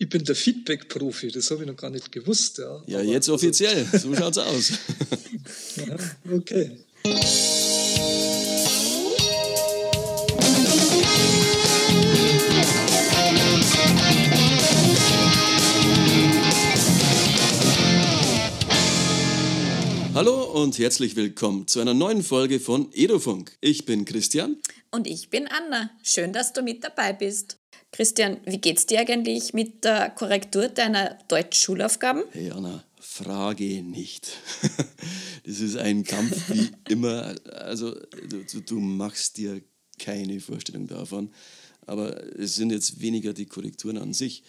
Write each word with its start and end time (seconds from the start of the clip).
Ich 0.00 0.08
bin 0.08 0.22
der 0.22 0.36
Feedback-Profi, 0.36 1.32
das 1.32 1.50
habe 1.50 1.62
ich 1.62 1.66
noch 1.68 1.76
gar 1.76 1.90
nicht 1.90 2.12
gewusst. 2.12 2.58
Ja, 2.58 2.80
ja 2.86 3.02
jetzt 3.02 3.28
offiziell, 3.28 3.84
so 3.92 4.14
schaut's 4.14 4.38
aus. 4.38 4.70
ja, 5.74 5.96
okay. 6.32 6.78
Hallo 20.14 20.62
und 20.62 20.78
herzlich 20.78 21.16
willkommen 21.16 21.66
zu 21.66 21.80
einer 21.80 21.94
neuen 21.94 22.22
Folge 22.22 22.60
von 22.60 22.88
Edofunk. 22.92 23.50
Ich 23.60 23.84
bin 23.84 24.04
Christian. 24.04 24.58
Und 24.92 25.08
ich 25.08 25.28
bin 25.28 25.48
Anna. 25.48 25.90
Schön, 26.04 26.32
dass 26.32 26.52
du 26.52 26.62
mit 26.62 26.84
dabei 26.84 27.12
bist. 27.12 27.57
Christian, 27.92 28.38
wie 28.44 28.58
geht's 28.58 28.86
dir 28.86 29.00
eigentlich 29.00 29.54
mit 29.54 29.84
der 29.84 30.10
Korrektur 30.10 30.68
deiner 30.68 31.18
Deutschschulaufgaben? 31.28 32.24
Hey 32.32 32.50
Anna, 32.50 32.84
frage 33.00 33.82
nicht. 33.82 34.36
das 35.44 35.60
ist 35.60 35.76
ein 35.76 36.04
Kampf 36.04 36.50
wie 36.50 36.70
immer. 36.88 37.34
Also 37.52 37.96
du, 38.28 38.60
du 38.60 38.78
machst 38.78 39.38
dir 39.38 39.62
keine 39.98 40.40
Vorstellung 40.40 40.86
davon. 40.86 41.32
Aber 41.86 42.22
es 42.38 42.54
sind 42.54 42.70
jetzt 42.70 43.00
weniger 43.00 43.32
die 43.32 43.46
Korrekturen 43.46 43.96
an 43.96 44.12
sich 44.12 44.42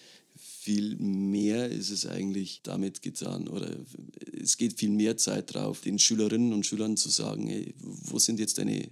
viel 0.69 0.97
mehr 0.97 1.67
ist 1.67 1.89
es 1.89 2.05
eigentlich 2.05 2.61
damit 2.61 3.01
getan 3.01 3.47
oder 3.47 3.71
es 4.39 4.55
geht 4.55 4.77
viel 4.77 4.91
mehr 4.91 5.17
Zeit 5.17 5.55
drauf, 5.55 5.81
den 5.81 5.97
Schülerinnen 5.97 6.53
und 6.53 6.63
Schülern 6.63 6.95
zu 6.95 7.09
sagen, 7.09 7.49
ey, 7.49 7.73
wo 7.79 8.19
sind 8.19 8.39
jetzt 8.39 8.59
deine 8.59 8.87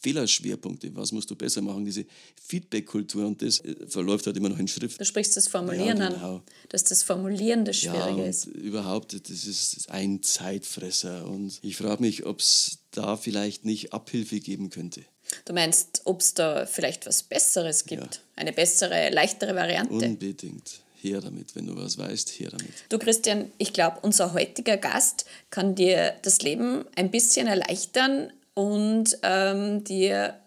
Fehlerschwerpunkte, 0.00 0.92
was 0.96 1.12
musst 1.12 1.30
du 1.30 1.36
besser 1.36 1.62
machen, 1.62 1.84
diese 1.84 2.04
Feedback-Kultur 2.42 3.28
und 3.28 3.42
das 3.42 3.60
äh, 3.60 3.76
verläuft 3.86 4.26
halt 4.26 4.36
immer 4.36 4.48
noch 4.48 4.58
in 4.58 4.66
Schrift. 4.66 5.00
Du 5.00 5.04
sprichst 5.04 5.36
das 5.36 5.46
Formulieren 5.46 5.98
ja, 5.98 6.08
genau. 6.08 6.34
an, 6.36 6.42
dass 6.70 6.82
das 6.82 7.04
Formulieren 7.04 7.64
das 7.64 7.76
Schwierige 7.76 8.22
ja, 8.22 8.26
ist. 8.26 8.46
Überhaupt, 8.46 9.12
das 9.12 9.46
ist 9.46 9.88
ein 9.90 10.20
Zeitfresser 10.20 11.28
und 11.28 11.60
ich 11.62 11.76
frage 11.76 12.02
mich, 12.02 12.26
ob 12.26 12.40
es 12.40 12.78
da 12.90 13.16
vielleicht 13.16 13.64
nicht 13.64 13.92
Abhilfe 13.92 14.40
geben 14.40 14.70
könnte. 14.70 15.02
Du 15.44 15.52
meinst, 15.52 16.02
ob 16.06 16.20
es 16.20 16.34
da 16.34 16.66
vielleicht 16.66 17.06
was 17.06 17.22
Besseres 17.22 17.86
gibt? 17.86 18.16
Ja. 18.16 18.20
Eine 18.34 18.52
bessere, 18.52 19.10
leichtere 19.10 19.54
Variante? 19.54 19.94
Unbedingt 19.94 20.83
her 21.04 21.20
damit. 21.20 21.54
Wenn 21.54 21.66
du 21.66 21.76
was 21.76 21.98
weißt, 21.98 22.30
her 22.40 22.50
damit. 22.50 22.72
Du 22.88 22.98
Christian, 22.98 23.52
ich 23.58 23.72
glaube, 23.72 23.98
unser 24.02 24.32
heutiger 24.32 24.76
Gast 24.76 25.26
kann 25.50 25.74
dir 25.74 26.14
das 26.22 26.42
Leben 26.42 26.84
ein 26.96 27.10
bisschen 27.10 27.46
erleichtern 27.46 28.32
und 28.54 29.18
ähm, 29.22 29.84
dir 29.84 30.40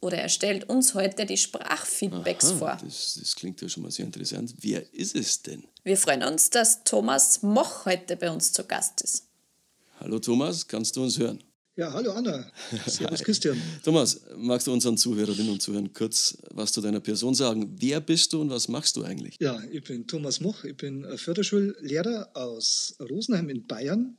oder 0.00 0.18
er 0.18 0.28
stellt 0.28 0.68
uns 0.68 0.94
heute 0.94 1.24
die 1.24 1.38
Sprachfeedbacks 1.38 2.50
Aha, 2.50 2.56
vor. 2.56 2.78
Das, 2.82 3.18
das 3.18 3.34
klingt 3.34 3.60
ja 3.62 3.68
schon 3.68 3.82
mal 3.82 3.90
sehr 3.90 4.04
interessant. 4.04 4.54
Wer 4.60 4.92
ist 4.92 5.16
es 5.16 5.42
denn? 5.42 5.64
Wir 5.82 5.96
freuen 5.96 6.22
uns, 6.22 6.50
dass 6.50 6.84
Thomas 6.84 7.42
Moch 7.42 7.86
heute 7.86 8.16
bei 8.16 8.30
uns 8.30 8.52
zu 8.52 8.64
Gast 8.64 9.00
ist. 9.00 9.24
Hallo 10.00 10.18
Thomas, 10.18 10.68
kannst 10.68 10.96
du 10.96 11.02
uns 11.02 11.18
hören? 11.18 11.42
Ja, 11.76 11.92
hallo 11.92 12.12
Anna. 12.12 12.48
Servus 12.86 13.20
Christian. 13.24 13.60
Thomas, 13.82 14.20
magst 14.36 14.68
du 14.68 14.72
unseren 14.72 14.96
Zuhörerinnen 14.96 15.50
und 15.50 15.60
Zuhörern 15.60 15.92
kurz 15.92 16.38
was 16.50 16.70
zu 16.70 16.80
deiner 16.80 17.00
Person 17.00 17.34
sagen? 17.34 17.74
Wer 17.80 18.00
bist 18.00 18.32
du 18.32 18.42
und 18.42 18.50
was 18.50 18.68
machst 18.68 18.96
du 18.96 19.02
eigentlich? 19.02 19.36
Ja, 19.40 19.60
ich 19.72 19.82
bin 19.82 20.06
Thomas 20.06 20.40
Moch. 20.40 20.62
Ich 20.62 20.76
bin 20.76 21.04
Förderschullehrer 21.18 22.30
aus 22.34 22.94
Rosenheim 23.00 23.48
in 23.50 23.66
Bayern 23.66 24.16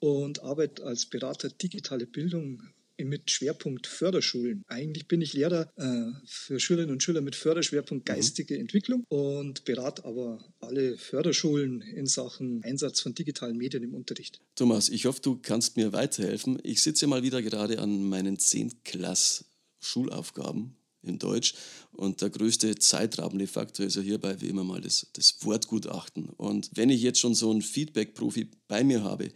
und 0.00 0.42
arbeite 0.42 0.84
als 0.84 1.06
Berater 1.06 1.48
digitale 1.48 2.04
Bildung 2.04 2.62
mit 2.98 3.30
Schwerpunkt 3.30 3.86
Förderschulen. 3.86 4.62
Eigentlich 4.68 5.08
bin 5.08 5.20
ich 5.20 5.32
Lehrer 5.32 5.72
äh, 5.76 6.12
für 6.26 6.60
Schülerinnen 6.60 6.92
und 6.92 7.02
Schüler 7.02 7.20
mit 7.20 7.34
Förderschwerpunkt 7.34 8.08
mhm. 8.08 8.12
geistige 8.12 8.54
mhm. 8.54 8.60
Entwicklung 8.60 9.04
und 9.08 9.64
berate 9.64 10.04
aber 10.04 10.44
alle 10.60 10.96
Förderschulen 10.96 11.82
in 11.82 12.06
Sachen 12.06 12.62
Einsatz 12.64 13.00
von 13.00 13.14
digitalen 13.14 13.56
Medien 13.56 13.82
im 13.82 13.94
Unterricht. 13.94 14.40
Thomas, 14.54 14.88
ich 14.88 15.06
hoffe, 15.06 15.20
du 15.22 15.38
kannst 15.40 15.76
mir 15.76 15.92
weiterhelfen. 15.92 16.58
Ich 16.62 16.82
sitze 16.82 17.06
mal 17.06 17.22
wieder 17.22 17.42
gerade 17.42 17.78
an 17.78 18.04
meinen 18.08 18.38
10. 18.38 18.84
Klass 18.84 19.44
Schulaufgaben 19.80 20.76
in 21.04 21.18
Deutsch. 21.18 21.54
Und 21.92 22.20
der 22.20 22.30
größte 22.30 22.74
zeitraubende 22.76 23.46
Faktor 23.46 23.86
ist 23.86 23.96
ja 23.96 24.02
hierbei 24.02 24.40
wie 24.40 24.48
immer 24.48 24.64
mal 24.64 24.80
das, 24.80 25.06
das 25.12 25.44
Wortgutachten. 25.44 26.28
Und 26.30 26.70
wenn 26.74 26.90
ich 26.90 27.02
jetzt 27.02 27.20
schon 27.20 27.34
so 27.34 27.50
einen 27.50 27.62
Feedback-Profi 27.62 28.50
bei 28.66 28.82
mir 28.82 29.04
habe, 29.04 29.30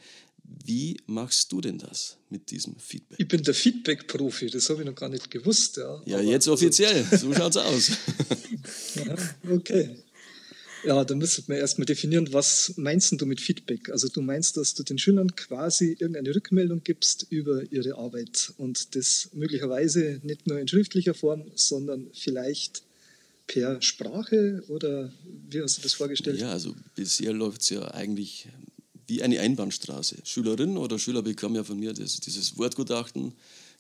wie 0.69 0.99
machst 1.07 1.51
du 1.51 1.63
denn 1.63 1.79
das 1.79 2.19
mit 2.29 2.51
diesem 2.51 2.77
Feedback? 2.77 3.19
Ich 3.19 3.27
bin 3.27 3.43
der 3.43 3.55
Feedback-Profi, 3.55 4.51
das 4.51 4.69
habe 4.69 4.83
ich 4.83 4.87
noch 4.87 4.95
gar 4.95 5.09
nicht 5.09 5.31
gewusst. 5.31 5.79
Ja, 5.79 6.03
ja 6.05 6.21
jetzt 6.21 6.47
offiziell, 6.47 7.07
so 7.11 7.33
schaut 7.33 7.53
es 7.53 7.57
aus. 7.57 7.91
ja, 8.95 9.17
okay. 9.51 9.97
Ja, 10.85 11.03
da 11.05 11.15
müssen 11.15 11.49
wir 11.49 11.57
erstmal 11.57 11.87
definieren, 11.87 12.35
was 12.35 12.75
meinst 12.77 13.19
du 13.19 13.25
mit 13.25 13.41
Feedback? 13.41 13.89
Also 13.89 14.09
du 14.09 14.21
meinst, 14.21 14.59
dass 14.59 14.75
du 14.75 14.83
den 14.83 14.99
Schülern 14.99 15.35
quasi 15.35 15.97
irgendeine 15.99 16.35
Rückmeldung 16.35 16.83
gibst 16.85 17.27
über 17.31 17.63
ihre 17.73 17.97
Arbeit 17.97 18.53
und 18.59 18.95
das 18.95 19.31
möglicherweise 19.33 20.21
nicht 20.23 20.47
nur 20.47 20.61
in 20.61 20.69
schriftlicher 20.69 21.15
Form, 21.15 21.51
sondern 21.55 22.11
vielleicht 22.13 22.83
per 23.47 23.81
Sprache 23.81 24.63
oder 24.69 25.11
wie 25.49 25.63
hast 25.63 25.79
du 25.79 25.83
das 25.83 25.95
vorgestellt? 25.95 26.39
Ja, 26.39 26.53
also 26.53 26.77
bisher 26.95 27.33
läuft 27.33 27.63
es 27.63 27.71
ja 27.71 27.91
eigentlich 27.93 28.49
wie 29.09 29.23
eine 29.23 29.41
Einbahnstraße. 29.41 30.19
Schülerinnen 30.25 30.77
oder 30.77 30.99
Schüler 30.99 31.23
bekommen 31.23 31.57
ja 31.57 31.65
von 31.65 31.79
mir 31.79 31.93
das, 31.93 32.21
dieses 32.21 32.57
Wortgutachten 32.57 33.33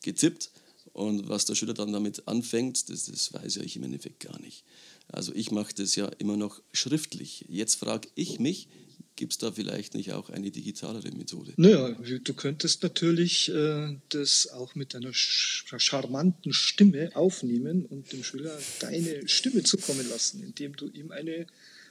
getippt 0.02 0.50
und 0.92 1.28
was 1.28 1.44
der 1.44 1.54
Schüler 1.54 1.74
dann 1.74 1.92
damit 1.92 2.26
anfängt, 2.26 2.88
das, 2.88 3.04
das 3.06 3.32
weiß 3.32 3.56
ja 3.56 3.62
ich 3.62 3.76
im 3.76 3.84
Endeffekt 3.84 4.20
gar 4.20 4.40
nicht. 4.40 4.64
Also 5.08 5.32
ich 5.34 5.50
mache 5.50 5.74
das 5.74 5.94
ja 5.96 6.06
immer 6.18 6.36
noch 6.36 6.60
schriftlich. 6.72 7.44
Jetzt 7.48 7.76
frage 7.76 8.08
ich 8.14 8.40
mich, 8.40 8.68
gibt 9.16 9.32
es 9.32 9.38
da 9.38 9.52
vielleicht 9.52 9.94
nicht 9.94 10.12
auch 10.12 10.30
eine 10.30 10.50
digitalere 10.50 11.10
Methode? 11.10 11.52
Naja, 11.56 11.90
du 11.90 12.34
könntest 12.34 12.82
natürlich 12.82 13.48
äh, 13.50 13.96
das 14.10 14.48
auch 14.48 14.74
mit 14.74 14.94
einer 14.94 15.12
charmanten 15.12 16.52
Stimme 16.52 17.10
aufnehmen 17.14 17.84
und 17.84 18.12
dem 18.12 18.22
Schüler 18.22 18.56
deine 18.80 19.28
Stimme 19.28 19.62
zukommen 19.64 20.08
lassen, 20.08 20.42
indem 20.42 20.76
du 20.76 20.88
ihm 20.88 21.10
eine 21.10 21.46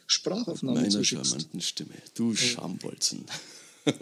Sprachaufnahme 0.08 0.80
Meiner 0.80 0.90
zuschickst. 0.90 1.26
charmanten 1.30 1.60
Stimme. 1.60 1.94
Du 2.14 2.34
Schambolzen. 2.34 3.24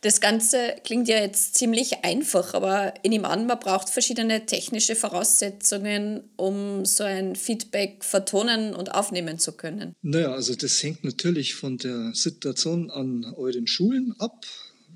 Das 0.00 0.20
Ganze 0.20 0.76
klingt 0.84 1.08
ja 1.08 1.18
jetzt 1.18 1.56
ziemlich 1.56 2.04
einfach, 2.04 2.54
aber 2.54 2.94
ich 3.02 3.10
nehme 3.10 3.26
an, 3.28 3.46
man 3.46 3.58
braucht 3.58 3.88
verschiedene 3.88 4.46
technische 4.46 4.94
Voraussetzungen, 4.94 6.22
um 6.36 6.84
so 6.84 7.02
ein 7.02 7.34
Feedback 7.34 8.04
vertonen 8.04 8.74
und 8.74 8.94
aufnehmen 8.94 9.40
zu 9.40 9.52
können. 9.56 9.96
Naja, 10.02 10.32
also 10.32 10.54
das 10.54 10.80
hängt 10.84 11.02
natürlich 11.02 11.56
von 11.56 11.78
der 11.78 12.12
Situation 12.14 12.92
an 12.92 13.24
euren 13.36 13.66
Schulen 13.66 14.14
ab 14.20 14.46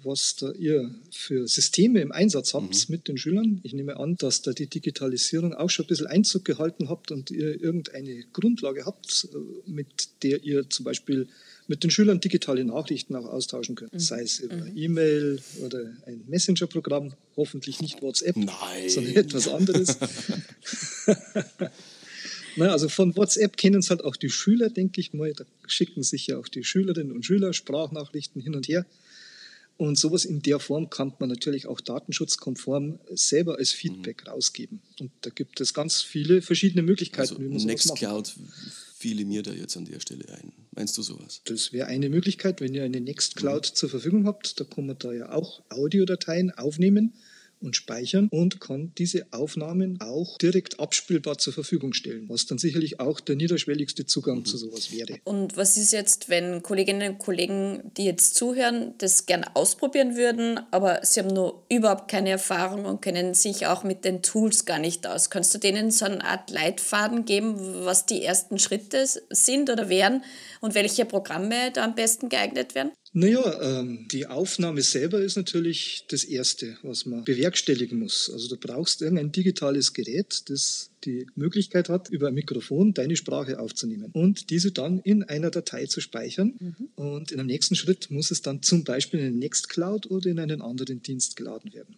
was 0.05 0.37
da 0.37 0.53
ihr 0.53 0.95
für 1.11 1.47
Systeme 1.47 2.01
im 2.01 2.13
Einsatz 2.13 2.55
habt 2.55 2.75
mhm. 2.75 2.85
mit 2.89 3.09
den 3.09 3.19
Schülern. 3.19 3.61
Ich 3.63 3.73
nehme 3.73 3.99
an, 3.99 4.17
dass 4.17 4.43
da 4.43 4.53
die 4.53 4.67
Digitalisierung 4.67 5.55
auch 5.55 5.71
schon 5.71 5.85
ein 5.85 5.89
bisschen 5.89 6.07
Einzug 6.07 6.45
gehalten 6.45 6.89
habt 6.89 7.11
und 7.11 7.31
ihr 7.31 7.61
irgendeine 7.61 8.25
Grundlage 8.33 8.85
habt, 8.87 9.29
äh, 9.33 9.71
mit 9.71 10.09
der 10.23 10.43
ihr 10.45 10.69
zum 10.69 10.85
Beispiel 10.85 11.29
mit 11.69 11.85
den 11.85 11.91
Schülern 11.91 12.21
digitale 12.21 12.65
Nachrichten 12.65 13.15
auch 13.17 13.27
austauschen 13.27 13.77
könnt. 13.77 13.93
Mhm. 13.93 13.99
Sei 13.99 14.23
es 14.23 14.41
über 14.41 14.57
mhm. 14.57 14.77
E-Mail 14.77 15.41
oder 15.63 15.93
ein 16.07 16.23
Messenger-Programm, 16.27 17.15
hoffentlich 17.37 17.81
nicht 17.81 18.03
WhatsApp, 18.03 18.37
Nein. 18.37 18.89
sondern 18.89 19.17
etwas 19.17 19.49
anderes. 19.49 19.97
Na, 22.57 22.71
also 22.71 22.89
von 22.89 23.17
WhatsApp 23.17 23.57
kennen 23.57 23.81
es 23.81 23.91
halt 23.91 24.05
auch 24.05 24.17
die 24.17 24.29
Schüler, 24.29 24.69
denke 24.69 25.01
ich 25.01 25.15
mal. 25.15 25.33
Da 25.33 25.45
schicken 25.67 26.03
sich 26.03 26.27
ja 26.27 26.37
auch 26.39 26.49
die 26.49 26.65
Schülerinnen 26.65 27.13
und 27.13 27.25
Schüler 27.25 27.53
Sprachnachrichten 27.53 28.43
hin 28.43 28.55
und 28.55 28.69
her. 28.69 28.85
Und 29.83 29.99
sowas 29.99 30.25
in 30.25 30.43
der 30.43 30.61
Form 30.61 30.91
kann 30.91 31.13
man 31.19 31.29
natürlich 31.29 31.67
auch 31.67 31.81
datenschutzkonform 31.81 33.01
selber 33.11 33.59
als 33.59 33.73
Feedback 33.73 34.23
mhm. 34.25 34.31
rausgeben. 34.31 34.81
Und 35.01 35.11
da 35.23 35.31
gibt 35.31 35.61
es 35.61 35.75
ganz 35.75 36.03
viele 36.03 36.41
verschiedene 36.41 36.83
Möglichkeiten, 36.83 37.35
also 37.35 37.41
wie 37.41 37.49
man 37.49 37.57
Nextcloud 37.57 38.33
fiele 38.97 39.25
mir 39.25 39.43
da 39.43 39.53
jetzt 39.53 39.77
an 39.77 39.85
der 39.85 39.99
Stelle 39.99 40.29
ein. 40.29 40.53
Meinst 40.71 40.97
du 40.97 41.03
sowas? 41.03 41.41
Das 41.47 41.73
wäre 41.73 41.89
eine 41.89 42.09
Möglichkeit, 42.11 42.61
wenn 42.61 42.73
ihr 42.73 42.85
eine 42.85 43.01
Nextcloud 43.01 43.71
mhm. 43.71 43.75
zur 43.75 43.89
Verfügung 43.89 44.25
habt. 44.27 44.61
Da 44.61 44.65
kann 44.65 44.87
man 44.87 44.97
da 45.01 45.13
ja 45.13 45.33
auch 45.33 45.65
Audiodateien 45.71 46.53
aufnehmen 46.53 47.15
und 47.63 47.77
speichern 47.77 48.29
und 48.31 48.61
kann 48.61 48.93
diese 48.99 49.27
Aufnahmen 49.31 50.01
auch 50.01 50.39
direkt 50.39 50.81
abspielbar 50.81 51.39
zur 51.39 51.53
Verfügung 51.53 51.93
stellen, 51.93 52.29
was 52.29 52.47
dann 52.47 52.59
sicherlich 52.59 53.01
auch 53.01 53.21
der 53.21 53.37
niederschwelligste 53.37 54.07
Zugang 54.07 54.39
mhm. 54.39 54.45
zu 54.45 54.57
sowas 54.57 54.93
wäre. 54.93 55.19
Und 55.25 55.57
was 55.57 55.77
ist 55.77 55.93
jetzt, 55.93 56.29
wenn 56.29 56.63
Kolleginnen 56.63 57.13
und 57.13 57.19
Kollegen, 57.19 57.91
die 57.97 58.05
jetzt 58.05 58.35
zuhören, 58.35 58.95
das 58.99 59.27
gerne 59.27 59.55
ausprobieren 59.55 60.17
würden, 60.17 60.61
aber 60.71 61.01
sie 61.03 61.21
haben 61.21 61.33
nur 61.35 61.65
überhaupt 61.69 62.11
keine 62.11 62.31
Erfahrung 62.31 62.85
und 62.85 63.03
kennen 63.03 63.35
sich 63.35 63.67
auch 63.67 63.85
mit 63.85 64.05
den 64.05 64.23
Tools 64.23 64.65
gar 64.65 64.79
nicht 64.79 65.07
aus? 65.07 65.31
Kannst 65.31 65.55
du 65.55 65.59
denen 65.59 65.91
so 65.91 66.05
eine 66.05 66.25
Art 66.25 66.51
Leitfaden 66.51 67.25
geben, 67.25 67.57
was 67.85 68.07
die 68.07 68.23
ersten 68.23 68.59
Schritte 68.59 69.07
sind 69.31 69.71
oder 69.71 69.89
wären 69.89 70.23
und 70.61 70.75
welche 70.75 71.05
Programme 71.05 71.71
da 71.73 71.85
am 71.85 71.95
besten 71.95 72.29
geeignet 72.29 72.75
wären? 72.75 72.93
Naja, 73.15 73.81
ähm, 73.81 74.09
die 74.11 74.27
Aufnahme 74.27 74.81
selber 74.81 75.21
ist 75.21 75.37
natürlich 75.37 76.07
das 76.09 76.25
Erste, 76.25 76.79
was 76.83 77.05
man 77.05 77.25
bewerkstelligen 77.25 77.99
muss. 77.99 78.31
Also 78.33 78.49
du 78.49 78.57
brauchst 78.57 79.03
irgendein 79.03 79.31
digitales 79.31 79.93
Gerät, 79.93 80.49
das 80.49 80.91
die 81.05 81.27
Möglichkeit 81.35 81.91
hat, 81.91 82.09
über 82.09 82.29
ein 82.29 82.35
Mikrofon 82.35 82.95
deine 82.95 83.17
Sprache 83.17 83.59
aufzunehmen 83.59 84.11
und 84.15 84.49
diese 84.49 84.73
dann 84.73 84.99
in 85.01 85.25
einer 85.25 85.51
Datei 85.51 85.85
zu 85.87 86.01
speichern. 86.01 86.55
Mhm. 86.59 86.89
Und 86.95 87.33
in 87.33 87.41
einem 87.41 87.49
nächsten 87.49 87.75
Schritt 87.75 88.11
muss 88.11 88.31
es 88.31 88.41
dann 88.41 88.63
zum 88.63 88.85
Beispiel 88.85 89.21
in 89.21 89.39
Nextcloud 89.39 90.11
oder 90.11 90.31
in 90.31 90.39
einen 90.39 90.63
anderen 90.63 91.03
Dienst 91.03 91.37
geladen 91.37 91.75
werden. 91.75 91.97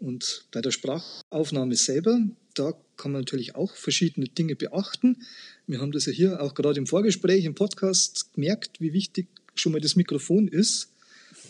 Und 0.00 0.46
bei 0.50 0.60
der 0.60 0.72
Sprachaufnahme 0.72 1.76
selber, 1.76 2.20
da 2.54 2.74
kann 2.96 3.12
man 3.12 3.20
natürlich 3.20 3.54
auch 3.54 3.76
verschiedene 3.76 4.26
Dinge 4.26 4.56
beachten. 4.56 5.22
Wir 5.68 5.80
haben 5.80 5.92
das 5.92 6.06
ja 6.06 6.12
hier 6.12 6.42
auch 6.42 6.54
gerade 6.54 6.80
im 6.80 6.88
Vorgespräch, 6.88 7.44
im 7.44 7.54
Podcast 7.54 8.34
gemerkt, 8.34 8.80
wie 8.80 8.92
wichtig 8.92 9.28
schon 9.54 9.72
mal 9.72 9.80
das 9.80 9.96
Mikrofon 9.96 10.48
ist 10.48 10.88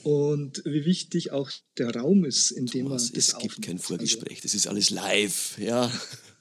und 0.02 0.62
wie 0.64 0.84
wichtig 0.84 1.30
auch 1.30 1.50
der 1.78 1.94
Raum 1.94 2.24
ist, 2.24 2.50
in 2.50 2.66
dem 2.66 2.86
Thomas, 2.86 3.04
man 3.04 3.14
das 3.14 3.28
Es 3.28 3.38
gibt 3.38 3.62
kein 3.62 3.78
Vorgespräch, 3.78 4.40
das 4.40 4.54
ist 4.54 4.66
alles 4.66 4.90
live, 4.90 5.58
ja, 5.58 5.90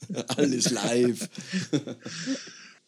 alles 0.28 0.72
live. 0.72 1.30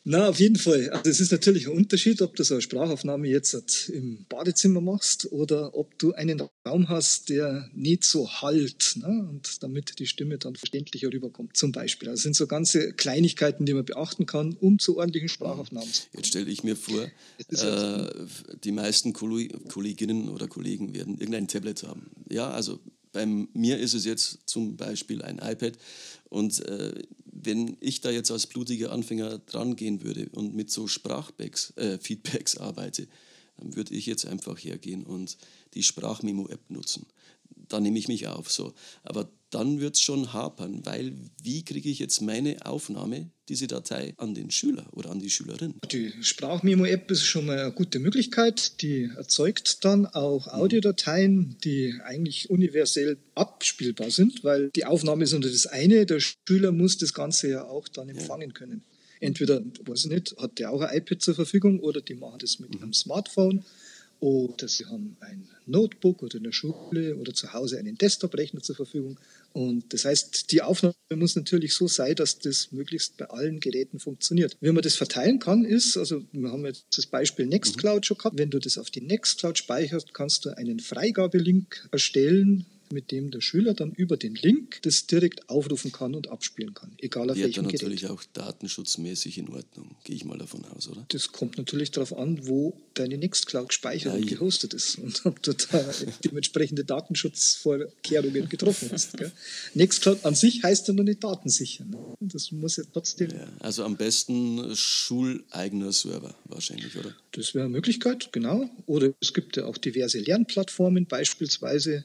Na, 0.06 0.28
auf 0.28 0.40
jeden 0.40 0.58
Fall. 0.58 0.90
Also 0.90 1.10
es 1.10 1.22
ist 1.22 1.32
natürlich 1.32 1.68
ein 1.68 1.78
Unterschied, 1.78 2.22
ob 2.22 2.36
du 2.36 2.44
so 2.44 2.56
eine 2.56 2.62
Sprachaufnahme 2.62 3.28
jetzt 3.30 3.88
im 3.90 4.26
Badezimmer 4.28 4.82
machst 4.82 5.32
oder 5.32 5.76
ob 5.76 5.98
du 5.98 6.12
einen 6.14 6.42
Raum 6.68 6.90
hast, 6.90 7.30
der 7.30 7.70
nicht 7.74 8.04
so 8.04 8.30
halt 8.30 8.96
ne? 8.98 9.26
und 9.30 9.64
damit 9.64 10.00
die 10.00 10.06
Stimme 10.06 10.38
dann 10.38 10.58
verständlicher 10.58 11.08
rüberkommt, 11.08 11.56
zum 11.56 11.72
Beispiel. 11.72 12.10
Das 12.10 12.22
sind 12.22 12.36
so 12.36 12.48
ganze 12.48 12.92
Kleinigkeiten, 12.92 13.66
die 13.66 13.74
man 13.74 13.86
beachten 13.86 14.26
kann, 14.26 14.58
um 14.60 14.78
zu 14.78 14.98
ordentlichen 14.98 15.30
Sprachaufnahmen 15.30 15.92
zu 15.92 16.02
kommen. 16.02 16.12
Jetzt 16.18 16.28
stelle 16.28 16.52
ich 16.52 16.66
mir 16.66 16.76
vor, 16.76 17.08
äh, 17.50 18.10
die 18.64 18.72
meisten 18.74 19.14
Kolleginnen 19.14 20.28
oder 20.28 20.50
Kollegen 20.50 20.94
werden 20.94 21.18
irgendein 21.18 21.48
Tablet 21.48 21.84
haben. 21.84 22.12
Ja, 22.30 22.50
also 22.50 22.80
bei 23.14 23.26
mir 23.26 23.78
ist 23.80 23.94
es 23.94 24.04
jetzt 24.04 24.40
zum 24.48 24.76
Beispiel 24.76 25.22
ein 25.22 25.40
iPad 25.40 25.78
und 26.30 26.60
äh, 26.66 26.94
wenn 27.34 27.78
ich 27.80 28.02
da 28.02 28.12
jetzt 28.12 28.32
als 28.32 28.48
blutiger 28.48 28.92
Anfänger 28.92 29.40
dran 29.40 29.76
gehen 29.76 30.04
würde 30.04 30.30
und 30.30 30.54
mit 30.54 30.70
so 30.72 30.88
Sprachbacks, 30.88 31.74
äh, 31.78 31.98
Feedbacks 32.00 32.58
arbeite, 32.58 33.08
dann 33.58 33.76
würde 33.76 33.94
ich 33.94 34.06
jetzt 34.06 34.26
einfach 34.26 34.58
hergehen 34.58 35.04
und 35.04 35.38
die 35.74 35.84
Sprachmemo-App 35.84 36.70
nutzen. 36.70 37.06
Da 37.70 37.80
nehme 37.80 38.00
ich 38.00 38.08
mich 38.08 38.28
auf. 38.28 38.52
So. 38.52 38.74
Aber 39.04 39.30
dann 39.54 39.80
wird 39.80 39.96
es 39.96 40.02
schon 40.02 40.34
hapern, 40.34 40.82
weil 40.84 41.14
wie 41.42 41.64
kriege 41.64 41.90
ich 41.90 42.00
jetzt 42.00 42.22
meine 42.22 42.66
Aufnahme, 42.66 43.30
diese 43.50 43.68
Datei, 43.68 44.14
an 44.18 44.34
den 44.34 44.50
Schüler 44.50 44.88
oder 44.94 45.12
an 45.12 45.20
die 45.20 45.30
Schülerin? 45.30 45.76
Die 45.92 46.12
Sprachmemo-App 46.22 47.12
ist 47.12 47.26
schon 47.26 47.46
mal 47.46 47.60
eine 47.60 47.72
gute 47.72 48.00
Möglichkeit. 48.00 48.82
Die 48.82 49.10
erzeugt 49.16 49.86
dann 49.86 50.08
auch 50.08 50.48
Audiodateien, 50.48 51.58
die 51.64 51.94
eigentlich 52.04 52.50
universell 52.50 53.18
abspielbar 53.36 54.10
sind, 54.10 54.44
weil 54.44 54.70
die 54.72 54.86
Aufnahme 54.86 55.26
ist 55.26 55.34
nur 55.34 55.42
das 55.42 55.68
eine. 55.68 56.06
Der 56.06 56.20
Schüler 56.20 56.72
muss 56.72 56.98
das 56.98 57.14
Ganze 57.14 57.50
ja 57.50 57.66
auch 57.66 57.88
dann 57.88 58.10
empfangen 58.10 58.54
können. 58.54 58.84
Entweder, 59.20 59.62
weiß 59.86 60.06
ich 60.06 60.12
nicht, 60.12 60.36
hat 60.38 60.60
der 60.60 60.72
auch 60.72 60.82
ein 60.82 60.98
iPad 60.98 61.22
zur 61.22 61.36
Verfügung 61.36 61.80
oder 61.80 62.02
die 62.02 62.16
machen 62.16 62.40
das 62.40 62.60
mit 62.60 62.74
mhm. 62.76 62.84
einem 62.84 62.94
Smartphone 62.94 63.64
oder 64.24 64.70
sie 64.70 64.86
haben 64.86 65.18
ein 65.20 65.50
Notebook 65.66 66.24
oder 66.24 66.38
in 66.38 66.44
der 66.44 66.54
Schule 66.54 67.18
oder 67.18 67.34
zu 67.34 67.52
Hause 67.52 67.78
einen 67.78 67.98
Desktop-Rechner 67.98 68.62
zur 68.62 68.78
Verfügung. 68.78 69.20
Und 69.52 69.92
das 69.94 70.06
heißt, 70.06 70.50
die 70.50 70.62
Aufnahme 70.62 70.96
muss 71.14 71.36
natürlich 71.36 71.74
so 71.74 71.90
sein, 71.90 72.16
dass 72.16 72.40
das 72.40 72.72
möglichst 72.72 73.18
bei 73.18 73.26
allen 73.26 73.60
Geräten 73.60 74.00
funktioniert. 74.00 74.56
Wie 74.62 74.72
man 74.72 74.82
das 74.82 74.96
verteilen 74.96 75.40
kann, 75.40 75.66
ist, 75.66 75.98
also 75.98 76.24
wir 76.32 76.52
haben 76.52 76.66
jetzt 76.66 76.86
das 76.96 77.06
Beispiel 77.06 77.48
Nextcloud 77.48 78.06
schon 78.06 78.18
gehabt. 78.18 78.38
Wenn 78.38 78.50
du 78.50 78.60
das 78.60 78.78
auf 78.78 78.90
die 78.90 79.02
Nextcloud 79.02 79.58
speicherst, 79.58 80.14
kannst 80.14 80.46
du 80.46 80.58
einen 80.58 80.80
Freigabelink 80.80 81.90
erstellen 81.92 82.66
mit 82.94 83.12
dem 83.12 83.32
der 83.32 83.42
Schüler 83.42 83.74
dann 83.74 83.92
über 83.92 84.16
den 84.16 84.36
Link 84.36 84.82
das 84.84 85.08
direkt 85.08 85.50
aufrufen 85.50 85.92
kann 85.92 86.16
und 86.16 86.30
abspielen 86.30 86.74
kann, 86.74 86.96
egal 87.00 87.30
auf 87.30 87.36
Wird 87.36 87.48
welchem 87.48 87.64
dann 87.64 87.72
natürlich 87.74 88.02
Gerät. 88.02 88.16
auch 88.16 88.24
datenschutzmäßig 88.34 89.38
in 89.38 89.50
Ordnung, 89.50 89.96
gehe 90.04 90.16
ich 90.16 90.24
mal 90.24 90.38
davon 90.38 90.64
aus, 90.66 90.88
oder? 90.88 91.06
Das 91.10 91.32
kommt 91.32 91.58
natürlich 91.58 91.92
darauf 91.92 92.16
an, 92.18 92.48
wo 92.48 92.78
deine 92.94 93.18
Nextcloud 93.18 93.70
gespeichert 93.70 94.14
ja, 94.14 94.20
und 94.20 94.28
gehostet 94.28 94.74
ist 94.74 95.00
und 95.00 95.26
ob 95.26 95.42
du 95.42 95.54
da 95.54 95.92
dementsprechende 96.24 96.86
Datenschutzvorkehrungen 96.86 98.48
getroffen 98.50 98.90
hast. 98.92 99.18
Gell? 99.18 99.32
Nextcloud 99.74 100.24
an 100.26 100.36
sich 100.36 100.64
heißt 100.64 100.88
ja 100.88 100.94
noch 100.94 101.04
nicht 101.04 101.24
datensichern. 101.24 101.96
Das 102.20 102.52
muss 102.52 102.78
ja 102.78 102.84
trotzdem... 102.92 103.32
Ja, 103.32 103.48
also 103.60 103.84
am 103.84 103.98
besten 103.98 104.76
schuleigener 104.76 105.92
Server 105.92 106.36
wahrscheinlich, 106.46 106.96
oder? 106.98 107.16
Das 107.32 107.56
wäre 107.56 107.66
eine 107.66 107.74
Möglichkeit, 107.74 108.32
genau. 108.32 108.70
Oder 108.86 109.14
es 109.22 109.34
gibt 109.34 109.58
ja 109.58 109.66
auch 109.66 109.78
diverse 109.78 110.20
Lernplattformen, 110.20 111.08
beispielsweise 111.08 112.04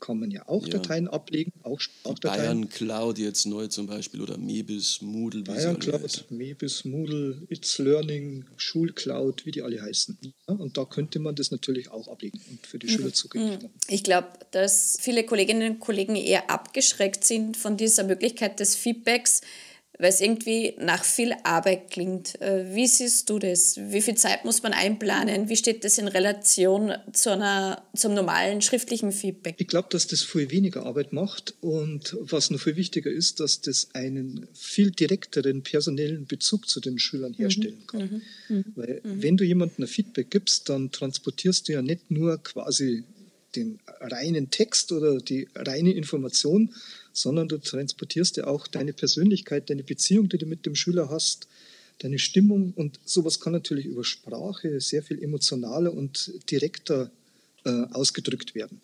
kann 0.00 0.18
man 0.18 0.30
ja 0.30 0.48
auch 0.48 0.66
ja. 0.66 0.74
Dateien 0.74 1.08
ablegen, 1.08 1.52
auch 1.62 1.80
Sprachdateien. 1.80 2.42
Bayern 2.42 2.68
Cloud 2.68 3.18
jetzt 3.18 3.46
neu 3.46 3.66
zum 3.68 3.86
Beispiel 3.86 4.20
oder 4.20 4.38
Mebis, 4.38 5.00
Moodle. 5.02 5.42
Bayern 5.42 5.78
Cloud, 5.78 6.02
heißen. 6.02 6.24
Mebis, 6.30 6.84
Moodle, 6.84 7.42
It's 7.48 7.78
Learning, 7.78 8.44
Schulcloud, 8.56 9.46
wie 9.46 9.50
die 9.50 9.62
alle 9.62 9.80
heißen. 9.80 10.18
Ja, 10.20 10.54
und 10.54 10.76
da 10.76 10.84
könnte 10.84 11.18
man 11.18 11.34
das 11.34 11.50
natürlich 11.50 11.90
auch 11.90 12.08
ablegen 12.08 12.40
und 12.50 12.66
für 12.66 12.78
die 12.78 12.86
mhm. 12.86 12.90
Schüler 12.90 13.12
zugänglich 13.12 13.62
machen. 13.62 13.74
Ich 13.88 14.04
glaube, 14.04 14.28
dass 14.50 14.98
viele 15.00 15.24
Kolleginnen 15.24 15.72
und 15.72 15.80
Kollegen 15.80 16.16
eher 16.16 16.50
abgeschreckt 16.50 17.24
sind 17.24 17.56
von 17.56 17.76
dieser 17.76 18.04
Möglichkeit 18.04 18.60
des 18.60 18.76
Feedbacks, 18.76 19.40
weil 19.98 20.10
es 20.10 20.20
irgendwie 20.20 20.74
nach 20.78 21.04
viel 21.04 21.32
Arbeit 21.42 21.90
klingt. 21.90 22.40
Äh, 22.40 22.74
wie 22.74 22.86
siehst 22.86 23.30
du 23.30 23.38
das? 23.38 23.76
Wie 23.78 24.02
viel 24.02 24.14
Zeit 24.16 24.44
muss 24.44 24.62
man 24.62 24.72
einplanen? 24.72 25.48
Wie 25.48 25.56
steht 25.56 25.84
das 25.84 25.98
in 25.98 26.08
Relation 26.08 26.92
zu 27.12 27.30
einer, 27.30 27.82
zum 27.94 28.14
normalen 28.14 28.60
schriftlichen 28.60 29.12
Feedback? 29.12 29.54
Ich 29.58 29.68
glaube, 29.68 29.88
dass 29.90 30.06
das 30.06 30.22
viel 30.22 30.50
weniger 30.50 30.84
Arbeit 30.84 31.12
macht 31.12 31.54
und 31.60 32.16
was 32.20 32.50
noch 32.50 32.60
viel 32.60 32.76
wichtiger 32.76 33.10
ist, 33.10 33.40
dass 33.40 33.60
das 33.60 33.88
einen 33.94 34.46
viel 34.52 34.90
direkteren 34.90 35.62
personellen 35.62 36.26
Bezug 36.26 36.68
zu 36.68 36.80
den 36.80 36.98
Schülern 36.98 37.32
mhm. 37.32 37.36
herstellen 37.36 37.86
kann. 37.86 38.22
Mhm. 38.48 38.56
Mhm. 38.56 38.64
Weil 38.74 39.00
mhm. 39.02 39.22
wenn 39.22 39.36
du 39.36 39.44
jemandem 39.44 39.84
ein 39.84 39.88
Feedback 39.88 40.30
gibst, 40.30 40.68
dann 40.68 40.90
transportierst 40.90 41.68
du 41.68 41.72
ja 41.72 41.82
nicht 41.82 42.10
nur 42.10 42.42
quasi 42.42 43.04
den 43.56 43.78
reinen 44.00 44.50
Text 44.50 44.92
oder 44.92 45.18
die 45.18 45.48
reine 45.54 45.92
Information, 45.92 46.74
sondern 47.16 47.48
du 47.48 47.56
transportierst 47.56 48.36
ja 48.36 48.46
auch 48.46 48.66
deine 48.66 48.92
Persönlichkeit, 48.92 49.70
deine 49.70 49.82
Beziehung, 49.82 50.28
die 50.28 50.36
du 50.36 50.44
mit 50.44 50.66
dem 50.66 50.74
Schüler 50.74 51.08
hast, 51.08 51.48
deine 51.98 52.18
Stimmung 52.18 52.74
und 52.76 53.00
sowas 53.06 53.40
kann 53.40 53.54
natürlich 53.54 53.86
über 53.86 54.04
Sprache 54.04 54.82
sehr 54.82 55.02
viel 55.02 55.22
emotionaler 55.22 55.94
und 55.94 56.30
direkter 56.50 57.10
äh, 57.64 57.70
ausgedrückt 57.92 58.54
werden. 58.54 58.82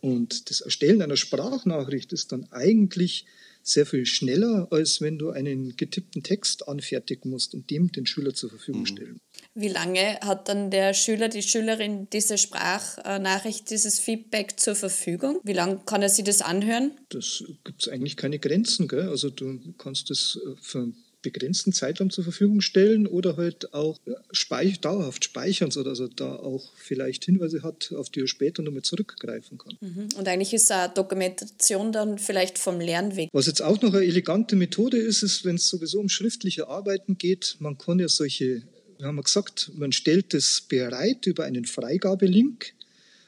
Und 0.00 0.48
das 0.48 0.60
Erstellen 0.60 1.02
einer 1.02 1.16
Sprachnachricht 1.16 2.12
ist 2.12 2.30
dann 2.30 2.46
eigentlich 2.52 3.26
sehr 3.62 3.86
viel 3.86 4.06
schneller, 4.06 4.68
als 4.70 5.00
wenn 5.00 5.18
du 5.18 5.30
einen 5.30 5.76
getippten 5.76 6.22
Text 6.22 6.68
anfertigen 6.68 7.30
musst 7.30 7.54
und 7.54 7.70
dem 7.70 7.92
den 7.92 8.06
Schüler 8.06 8.34
zur 8.34 8.50
Verfügung 8.50 8.82
mhm. 8.82 8.86
stellen. 8.86 9.20
Wie 9.54 9.68
lange 9.68 10.18
hat 10.20 10.48
dann 10.48 10.70
der 10.70 10.94
Schüler, 10.94 11.28
die 11.28 11.42
Schülerin 11.42 12.08
diese 12.10 12.38
Sprachnachricht, 12.38 13.70
dieses 13.70 13.98
Feedback 13.98 14.58
zur 14.58 14.74
Verfügung? 14.74 15.40
Wie 15.44 15.52
lange 15.52 15.80
kann 15.84 16.02
er 16.02 16.08
sich 16.08 16.24
das 16.24 16.42
anhören? 16.42 16.92
Das 17.10 17.44
gibt 17.64 17.82
es 17.82 17.88
eigentlich 17.88 18.16
keine 18.16 18.38
Grenzen. 18.38 18.88
Gell? 18.88 19.08
Also 19.08 19.30
du 19.30 19.58
kannst 19.78 20.10
das 20.10 20.38
äh, 20.44 20.54
für 20.60 20.92
begrenzten 21.22 21.72
Zeitraum 21.72 22.10
zur 22.10 22.24
Verfügung 22.24 22.60
stellen 22.60 23.06
oder 23.06 23.36
halt 23.36 23.72
auch 23.72 23.98
speich 24.32 24.80
dauerhaft 24.80 25.24
speichern, 25.24 25.70
sodass 25.70 26.00
er 26.00 26.08
da 26.08 26.36
auch 26.36 26.72
vielleicht 26.76 27.24
Hinweise 27.24 27.62
hat, 27.62 27.92
auf 27.92 28.10
die 28.10 28.20
er 28.20 28.28
später 28.28 28.62
nochmal 28.62 28.82
zurückgreifen 28.82 29.58
kann. 29.58 29.78
Mhm. 29.80 30.08
Und 30.16 30.28
eigentlich 30.28 30.52
ist 30.52 30.70
eine 30.70 30.92
Dokumentation 30.92 31.92
dann 31.92 32.18
vielleicht 32.18 32.58
vom 32.58 32.80
Lernweg. 32.80 33.30
Was 33.32 33.46
jetzt 33.46 33.62
auch 33.62 33.80
noch 33.80 33.94
eine 33.94 34.04
elegante 34.04 34.56
Methode 34.56 34.98
ist, 34.98 35.22
ist, 35.22 35.44
wenn 35.44 35.56
es 35.56 35.68
sowieso 35.68 36.00
um 36.00 36.08
schriftliche 36.08 36.68
Arbeiten 36.68 37.16
geht, 37.16 37.56
man 37.60 37.78
kann 37.78 37.98
ja 37.98 38.08
solche, 38.08 38.62
wir 38.98 39.06
haben 39.06 39.16
ja 39.16 39.22
gesagt, 39.22 39.70
man 39.74 39.92
stellt 39.92 40.34
es 40.34 40.60
bereit 40.60 41.26
über 41.26 41.44
einen 41.44 41.64
Freigabelink 41.64 42.74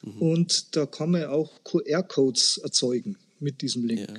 mhm. 0.02 0.22
und 0.22 0.76
da 0.76 0.86
kann 0.86 1.12
man 1.12 1.24
auch 1.24 1.62
QR-Codes 1.64 2.58
erzeugen 2.58 3.16
mit 3.40 3.62
diesem 3.62 3.84
Link. 3.84 4.08
Ja 4.08 4.14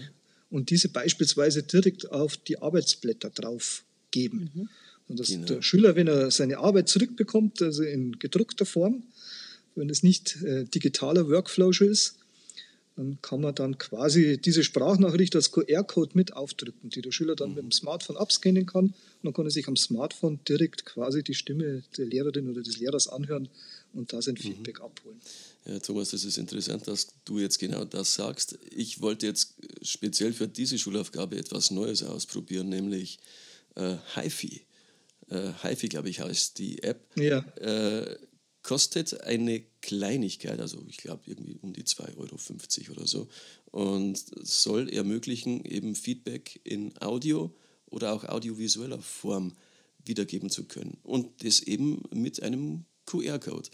und 0.56 0.70
diese 0.70 0.88
beispielsweise 0.88 1.64
direkt 1.64 2.10
auf 2.12 2.38
die 2.38 2.62
Arbeitsblätter 2.62 3.30
drauf 3.30 3.84
geben. 4.12 4.50
Mhm. 4.54 4.70
Und 5.10 5.20
dass 5.20 5.28
genau. 5.28 5.48
der 5.48 5.62
Schüler, 5.62 5.98
wenn 5.98 6.08
er 6.08 6.32
seine 6.32 6.60
Arbeit 6.60 6.88
zurückbekommt, 6.88 7.62
also 7.62 7.84
in 7.84 8.18
gedruckter 8.20 8.66
Form, 8.66 9.04
wenn 9.76 9.90
es 9.90 10.02
nicht 10.02 10.42
äh, 10.44 10.64
digitaler 10.64 11.28
Workflow 11.30 11.74
schon 11.74 11.90
ist, 11.90 12.16
dann 12.96 13.18
kann 13.22 13.42
man 13.42 13.54
dann 13.54 13.78
quasi 13.78 14.38
diese 14.38 14.64
Sprachnachricht 14.64 15.36
als 15.36 15.52
QR-Code 15.52 16.12
mit 16.14 16.32
aufdrücken, 16.32 16.90
die 16.90 17.02
der 17.02 17.12
Schüler 17.12 17.36
dann 17.36 17.50
mhm. 17.50 17.56
mit 17.56 17.64
dem 17.66 17.72
Smartphone 17.74 18.16
abscannen 18.16 18.66
kann. 18.66 18.86
Und 18.86 18.96
dann 19.24 19.34
kann 19.34 19.46
er 19.46 19.52
sich 19.52 19.68
am 19.68 19.76
Smartphone 19.76 20.40
direkt 20.48 20.86
quasi 20.86 21.22
die 21.22 21.34
Stimme 21.34 21.84
der 21.98 22.06
Lehrerin 22.06 22.50
oder 22.50 22.62
des 22.62 22.80
Lehrers 22.80 23.10
anhören 23.10 23.50
und 23.92 24.14
da 24.14 24.22
sein 24.22 24.36
mhm. 24.36 24.40
Feedback 24.40 24.80
abholen. 24.80 25.20
Ja, 25.68 25.80
Thomas, 25.80 26.12
das 26.12 26.24
ist 26.24 26.38
interessant, 26.38 26.88
dass 26.88 27.08
du 27.26 27.40
jetzt 27.40 27.58
genau 27.58 27.86
das 27.86 28.14
sagst. 28.14 28.60
Ich 28.70 29.02
wollte 29.02 29.26
jetzt 29.26 29.56
speziell 29.82 30.32
für 30.32 30.48
diese 30.48 30.78
Schulaufgabe 30.78 31.38
etwas 31.38 31.72
Neues 31.72 32.04
ausprobieren, 32.04 32.70
nämlich 32.70 33.20
äh, 33.76 33.98
HiFi. 34.16 34.62
Äh, 35.30 35.54
HiFi, 35.64 35.88
glaube 35.88 36.10
ich, 36.10 36.20
heißt 36.20 36.60
die 36.60 36.84
App. 36.84 37.08
Ja. 37.18 37.40
Äh, 37.58 38.18
kostet 38.62 39.22
eine 39.22 39.64
Kleinigkeit, 39.82 40.60
also 40.60 40.84
ich 40.88 40.98
glaube 40.98 41.22
irgendwie 41.28 41.58
um 41.62 41.72
die 41.74 41.84
2,50 41.84 42.18
Euro 42.18 42.98
oder 42.98 43.08
so, 43.08 43.28
und 43.72 44.24
soll 44.44 44.90
ermöglichen, 44.90 45.64
eben 45.66 45.94
Feedback 45.94 46.62
in 46.64 47.00
Audio 47.00 47.56
oder 47.86 48.14
auch 48.14 48.24
audiovisueller 48.24 49.00
Form 49.02 49.54
wiedergeben 50.04 50.50
zu 50.50 50.66
können. 50.66 50.98
Und 51.04 51.44
das 51.44 51.60
eben 51.60 52.04
mit 52.12 52.42
einem 52.42 52.86
QR-Code. 53.06 53.70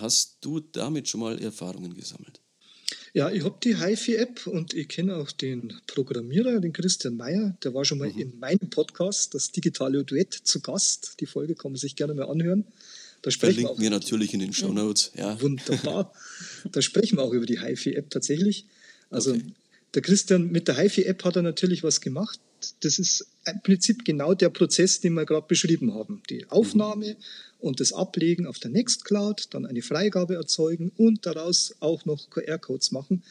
Hast 0.00 0.38
du 0.40 0.60
damit 0.60 1.08
schon 1.08 1.20
mal 1.20 1.40
Erfahrungen 1.40 1.94
gesammelt? 1.94 2.40
Ja, 3.12 3.30
ich 3.30 3.44
habe 3.44 3.56
die 3.62 3.78
HiFi-App 3.78 4.48
und 4.48 4.74
ich 4.74 4.88
kenne 4.88 5.16
auch 5.16 5.30
den 5.30 5.72
Programmierer, 5.86 6.58
den 6.58 6.72
Christian 6.72 7.16
Meyer. 7.16 7.56
Der 7.62 7.72
war 7.72 7.84
schon 7.84 7.98
mal 7.98 8.10
mhm. 8.10 8.18
in 8.18 8.38
meinem 8.40 8.70
Podcast, 8.70 9.34
das 9.34 9.52
digitale 9.52 10.04
Duett, 10.04 10.34
zu 10.34 10.60
Gast. 10.60 11.20
Die 11.20 11.26
Folge 11.26 11.54
kann 11.54 11.70
man 11.70 11.78
sich 11.78 11.94
gerne 11.94 12.14
mal 12.14 12.28
anhören. 12.28 12.64
Da 13.22 13.30
sprechen 13.30 13.54
Verlinken 13.54 13.78
wir, 13.78 13.82
wir 13.84 13.90
natürlich 13.90 14.34
in 14.34 14.40
den 14.40 14.52
Show 14.52 14.72
Notes. 14.72 15.12
Ja. 15.16 15.40
Wunderbar. 15.40 16.12
da 16.72 16.82
sprechen 16.82 17.18
wir 17.18 17.22
auch 17.22 17.32
über 17.32 17.46
die 17.46 17.60
HiFi-App 17.60 18.10
tatsächlich. 18.10 18.66
Also 19.10 19.30
okay. 19.30 19.44
der 19.94 20.02
Christian 20.02 20.50
mit 20.50 20.66
der 20.66 20.76
HiFi-App 20.76 21.24
hat 21.24 21.36
er 21.36 21.42
natürlich 21.42 21.84
was 21.84 22.00
gemacht. 22.00 22.40
Das 22.80 22.98
ist 22.98 23.26
im 23.50 23.60
Prinzip 23.62 24.04
genau 24.04 24.34
der 24.34 24.50
Prozess, 24.50 25.00
den 25.00 25.14
wir 25.14 25.24
gerade 25.24 25.46
beschrieben 25.46 25.94
haben. 25.94 26.22
Die 26.30 26.48
Aufnahme 26.50 27.08
mhm. 27.08 27.16
und 27.58 27.80
das 27.80 27.92
Ablegen 27.92 28.46
auf 28.46 28.58
der 28.58 28.70
Nextcloud, 28.70 29.48
dann 29.50 29.66
eine 29.66 29.82
Freigabe 29.82 30.34
erzeugen 30.34 30.92
und 30.96 31.26
daraus 31.26 31.74
auch 31.80 32.04
noch 32.04 32.30
QR-Codes 32.30 32.92
machen, 32.92 33.22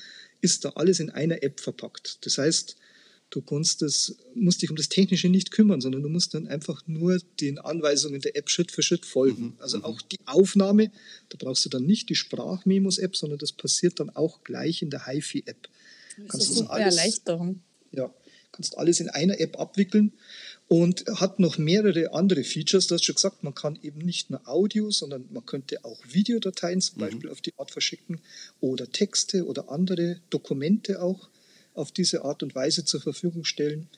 ist 0.42 0.66
da 0.66 0.70
alles 0.76 1.00
in 1.00 1.10
einer 1.10 1.42
App 1.44 1.60
verpackt. 1.60 2.26
Das 2.26 2.38
heißt, 2.38 2.78
Du 3.34 3.42
kannst 3.42 3.82
das, 3.82 4.16
musst 4.36 4.62
dich 4.62 4.70
um 4.70 4.76
das 4.76 4.90
Technische 4.90 5.28
nicht 5.28 5.50
kümmern, 5.50 5.82
sondern 5.82 6.04
du 6.04 6.10
musst 6.10 6.36
dann 6.36 6.46
einfach 6.46 6.86
nur 6.86 7.18
den 7.42 7.58
Anweisungen 7.58 8.22
der 8.22 8.36
App 8.36 8.48
Schritt 8.48 8.72
für 8.72 8.84
Schritt 8.84 9.08
folgen. 9.08 9.46
Mhm. 9.46 9.54
Also 9.58 9.80
mhm. 9.80 9.86
auch 9.86 10.02
die 10.04 10.20
Aufnahme, 10.28 10.92
da 11.30 11.38
brauchst 11.40 11.66
du 11.66 11.70
dann 11.70 11.84
nicht 11.84 12.10
die 12.10 12.16
Sprachmemos-App, 12.16 13.16
sondern 13.16 13.40
das 13.40 13.52
passiert 13.52 14.00
dann 14.00 14.12
auch 14.12 14.44
gleich 14.44 14.84
in 14.84 14.92
der 14.92 15.08
HiFi-App. 15.08 15.68
Das 16.28 16.42
ist 16.42 16.48
eine 16.50 16.58
super 16.58 16.74
alles, 16.74 16.98
Erleichterung. 16.98 17.62
Ja, 17.92 18.14
kannst 18.54 18.78
alles 18.78 19.02
in 19.02 19.10
einer 19.10 19.40
App 19.42 19.60
abwickeln 19.60 20.14
und 20.70 21.06
hat 21.20 21.40
noch 21.40 21.58
mehrere 21.58 22.14
andere 22.14 22.44
Features. 22.44 22.88
Du 22.88 22.96
hast 22.96 23.04
schon 23.04 23.16
gesagt, 23.16 23.44
man 23.44 23.54
kann 23.54 23.78
eben 23.84 24.00
nicht 24.00 24.30
nur 24.30 24.48
Audio, 24.48 24.90
sondern 24.92 25.26
man 25.32 25.46
könnte 25.46 25.84
auch 25.84 26.00
Videodateien 26.08 26.80
zum 26.80 26.98
mhm. 26.98 27.02
Beispiel 27.02 27.30
auf 27.30 27.42
die 27.42 27.54
Art 27.58 27.72
verschicken 27.72 28.22
oder 28.62 28.90
Texte 28.90 29.46
oder 29.46 29.70
andere 29.70 30.22
Dokumente 30.30 31.02
auch 31.02 31.30
auf 31.74 31.92
diese 31.92 32.24
Art 32.24 32.44
und 32.44 32.56
Weise 32.56 32.86
zur 32.86 33.02
Verfügung 33.02 33.44
stellen. 33.44 33.90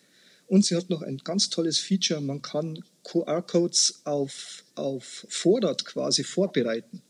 Und 0.48 0.66
sie 0.66 0.76
hat 0.76 0.90
noch 0.90 1.02
ein 1.02 1.18
ganz 1.20 1.50
tolles 1.50 1.78
Feature, 1.80 2.22
man 2.22 2.42
kann 2.42 2.84
QR-Codes 3.04 4.02
auf, 4.04 4.64
auf 4.76 5.26
Vorrat 5.28 5.86
quasi 5.86 6.24
vorbereiten. 6.24 7.02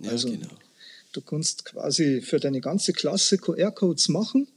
Ja, 0.00 0.10
also 0.10 0.30
genau. 0.30 0.48
du 1.12 1.20
kannst 1.20 1.64
quasi 1.64 2.20
für 2.20 2.40
deine 2.40 2.60
ganze 2.60 2.92
Klasse 2.92 3.38
QR-Codes 3.38 4.08
machen 4.08 4.48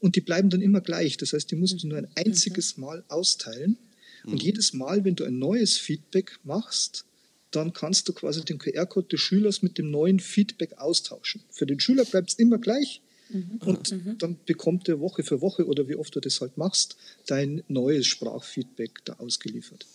und 0.00 0.16
die 0.16 0.20
bleiben 0.20 0.50
dann 0.50 0.62
immer 0.62 0.80
gleich. 0.80 1.16
Das 1.16 1.32
heißt, 1.32 1.50
die 1.50 1.56
musst 1.56 1.82
du 1.82 1.86
nur 1.86 1.98
ein 1.98 2.04
mhm. 2.04 2.26
einziges 2.26 2.76
Mal 2.76 3.04
austeilen. 3.08 3.78
Und 4.24 4.34
mhm. 4.34 4.38
jedes 4.38 4.72
Mal, 4.74 5.04
wenn 5.04 5.16
du 5.16 5.24
ein 5.24 5.38
neues 5.38 5.78
Feedback 5.78 6.38
machst, 6.44 7.04
dann 7.50 7.72
kannst 7.72 8.08
du 8.08 8.12
quasi 8.12 8.44
den 8.44 8.58
QR-Code 8.58 9.08
des 9.08 9.20
Schülers 9.20 9.62
mit 9.62 9.78
dem 9.78 9.90
neuen 9.90 10.20
Feedback 10.20 10.78
austauschen. 10.78 11.42
Für 11.50 11.66
den 11.66 11.80
Schüler 11.80 12.04
bleibt 12.04 12.30
es 12.30 12.38
immer 12.38 12.58
gleich, 12.58 13.02
Mhm. 13.32 13.60
Und 13.64 13.92
mhm. 13.92 14.18
dann 14.18 14.36
bekommt 14.44 14.88
er 14.88 15.00
Woche 15.00 15.22
für 15.22 15.40
Woche 15.40 15.66
oder 15.66 15.88
wie 15.88 15.96
oft 15.96 16.14
du 16.14 16.20
das 16.20 16.40
halt 16.40 16.56
machst, 16.56 16.96
dein 17.26 17.62
neues 17.68 18.06
Sprachfeedback 18.06 19.04
da 19.04 19.14
ausgeliefert. 19.14 19.86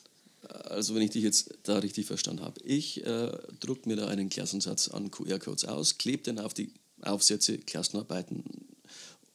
Also 0.48 0.96
wenn 0.96 1.02
ich 1.02 1.10
dich 1.12 1.24
jetzt 1.24 1.54
da 1.64 1.80
richtig 1.80 2.06
verstanden 2.06 2.44
habe, 2.44 2.62
ich 2.64 3.06
äh, 3.06 3.32
drucke 3.60 3.90
mir 3.90 3.96
da 3.96 4.08
einen 4.08 4.30
Klassensatz 4.30 4.88
an 4.88 5.12
QR-Codes 5.12 5.66
aus, 5.66 5.98
klebe 5.98 6.24
den 6.24 6.40
auf 6.40 6.54
die 6.54 6.72
Aufsätze, 7.02 7.58
Klassenarbeiten 7.58 8.44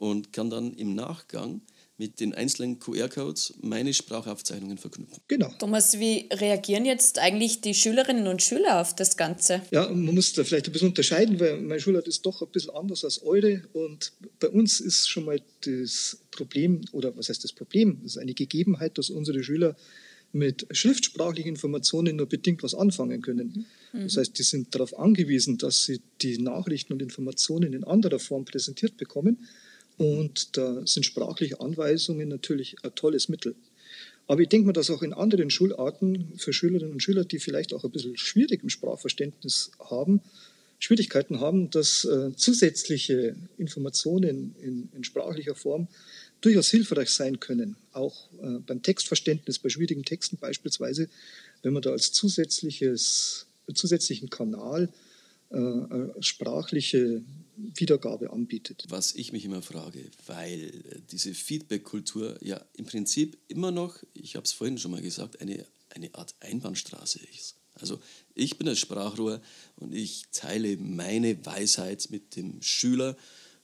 und 0.01 0.33
kann 0.33 0.49
dann 0.49 0.73
im 0.75 0.95
Nachgang 0.95 1.61
mit 1.99 2.21
den 2.21 2.33
einzelnen 2.33 2.79
QR-Codes 2.79 3.59
meine 3.61 3.93
Sprachaufzeichnungen 3.93 4.79
verknüpfen. 4.79 5.23
Genau. 5.29 5.53
Thomas, 5.59 6.01
wie 6.01 6.31
reagieren 6.33 6.87
jetzt 6.87 7.19
eigentlich 7.19 7.61
die 7.61 7.75
Schülerinnen 7.75 8.27
und 8.27 8.41
Schüler 8.41 8.81
auf 8.81 8.97
das 8.97 9.19
Ganze? 9.19 9.61
Ja, 9.71 9.87
man 9.91 10.15
muss 10.15 10.33
da 10.33 10.43
vielleicht 10.43 10.67
ein 10.67 10.73
bisschen 10.73 10.89
unterscheiden, 10.89 11.39
weil 11.39 11.61
mein 11.61 11.79
Schulart 11.79 12.09
ist 12.09 12.25
doch 12.25 12.41
ein 12.41 12.49
bisschen 12.49 12.75
anders 12.75 13.05
als 13.05 13.23
eure. 13.23 13.61
Und 13.75 14.13
bei 14.39 14.49
uns 14.49 14.81
ist 14.81 15.11
schon 15.11 15.27
mal 15.27 15.43
das 15.61 16.23
Problem, 16.31 16.81
oder 16.93 17.15
was 17.19 17.29
heißt 17.29 17.45
das 17.45 17.53
Problem? 17.53 17.99
Das 18.03 18.13
ist 18.13 18.19
eine 18.19 18.33
Gegebenheit, 18.33 18.97
dass 18.97 19.11
unsere 19.11 19.45
Schüler 19.45 19.77
mit 20.33 20.67
schriftsprachlichen 20.71 21.51
Informationen 21.51 22.17
nur 22.17 22.27
bedingt 22.27 22.63
was 22.63 22.75
anfangen 22.75 23.21
können. 23.21 23.67
Mhm. 23.93 24.05
Das 24.05 24.17
heißt, 24.17 24.39
die 24.39 24.43
sind 24.43 24.75
darauf 24.75 24.99
angewiesen, 24.99 25.59
dass 25.59 25.85
sie 25.85 26.01
die 26.23 26.39
Nachrichten 26.39 26.95
und 26.95 27.03
Informationen 27.03 27.75
in 27.75 27.85
anderer 27.85 28.19
Form 28.19 28.47
präsentiert 28.47 28.97
bekommen. 28.97 29.47
Und 30.01 30.57
da 30.57 30.81
sind 30.87 31.05
sprachliche 31.05 31.61
Anweisungen 31.61 32.27
natürlich 32.27 32.75
ein 32.83 32.95
tolles 32.95 33.29
Mittel. 33.29 33.55
Aber 34.27 34.41
ich 34.41 34.49
denke 34.49 34.69
mal, 34.69 34.73
dass 34.73 34.89
auch 34.89 35.03
in 35.03 35.13
anderen 35.13 35.51
Schularten 35.51 36.33
für 36.39 36.55
Schülerinnen 36.55 36.93
und 36.93 37.03
Schüler, 37.03 37.27
die 37.27 37.39
vielleicht 37.39 37.75
auch 37.75 37.85
ein 37.85 37.91
bisschen 37.91 38.17
schwierig 38.17 38.63
im 38.63 38.71
Sprachverständnis 38.71 39.73
haben, 39.79 40.23
Schwierigkeiten 40.79 41.41
haben, 41.41 41.69
dass 41.69 42.07
äh, 42.07 42.35
zusätzliche 42.35 43.37
Informationen 43.59 44.55
in, 44.63 44.89
in, 44.97 45.05
sprachlicher 45.05 45.55
Form 45.55 45.87
durchaus 46.41 46.71
hilfreich 46.71 47.11
sein 47.11 47.39
können. 47.39 47.77
Auch 47.93 48.33
äh, 48.41 48.59
beim 48.67 48.83
Textverständnis, 48.83 49.59
bei 49.59 49.69
schwierigen 49.69 50.07
Texten 50.07 50.39
beispielsweise, 50.39 51.11
wenn 51.63 51.75
man 51.75 51.83
da 51.83 51.91
als 51.91 52.11
zusätzliches, 52.13 53.45
zusätzlichen 53.75 54.31
Kanal 54.31 54.89
äh, 55.51 55.59
äh 55.59 56.23
sprachliche 56.23 57.21
Wiedergabe 57.75 58.33
anbietet. 58.33 58.85
Was 58.89 59.15
ich 59.15 59.33
mich 59.33 59.45
immer 59.45 59.63
frage, 59.63 60.11
weil 60.27 60.83
äh, 60.91 61.01
diese 61.11 61.35
Feedback-Kultur 61.35 62.39
ja 62.43 62.65
im 62.75 62.87
Prinzip 62.87 63.39
immer 63.49 63.71
noch, 63.71 63.97
ich 64.15 64.37
habe 64.37 64.45
es 64.45 64.53
vorhin 64.53 64.79
schon 64.79 64.91
mal 64.91 65.03
gesagt, 65.03 65.41
eine, 65.41 65.67
eine 65.91 66.15
Art 66.15 66.35
Einbahnstraße 66.41 67.21
ist. 67.35 67.57
Also 67.75 67.99
ich 68.35 68.59
bin 68.59 68.67
das 68.67 68.79
Sprachrohr 68.79 69.41
und 69.77 69.95
ich 69.95 70.25
teile 70.33 70.77
meine 70.77 71.45
Weisheit 71.47 72.09
mit 72.11 72.37
dem 72.37 72.61
Schüler, 72.63 73.17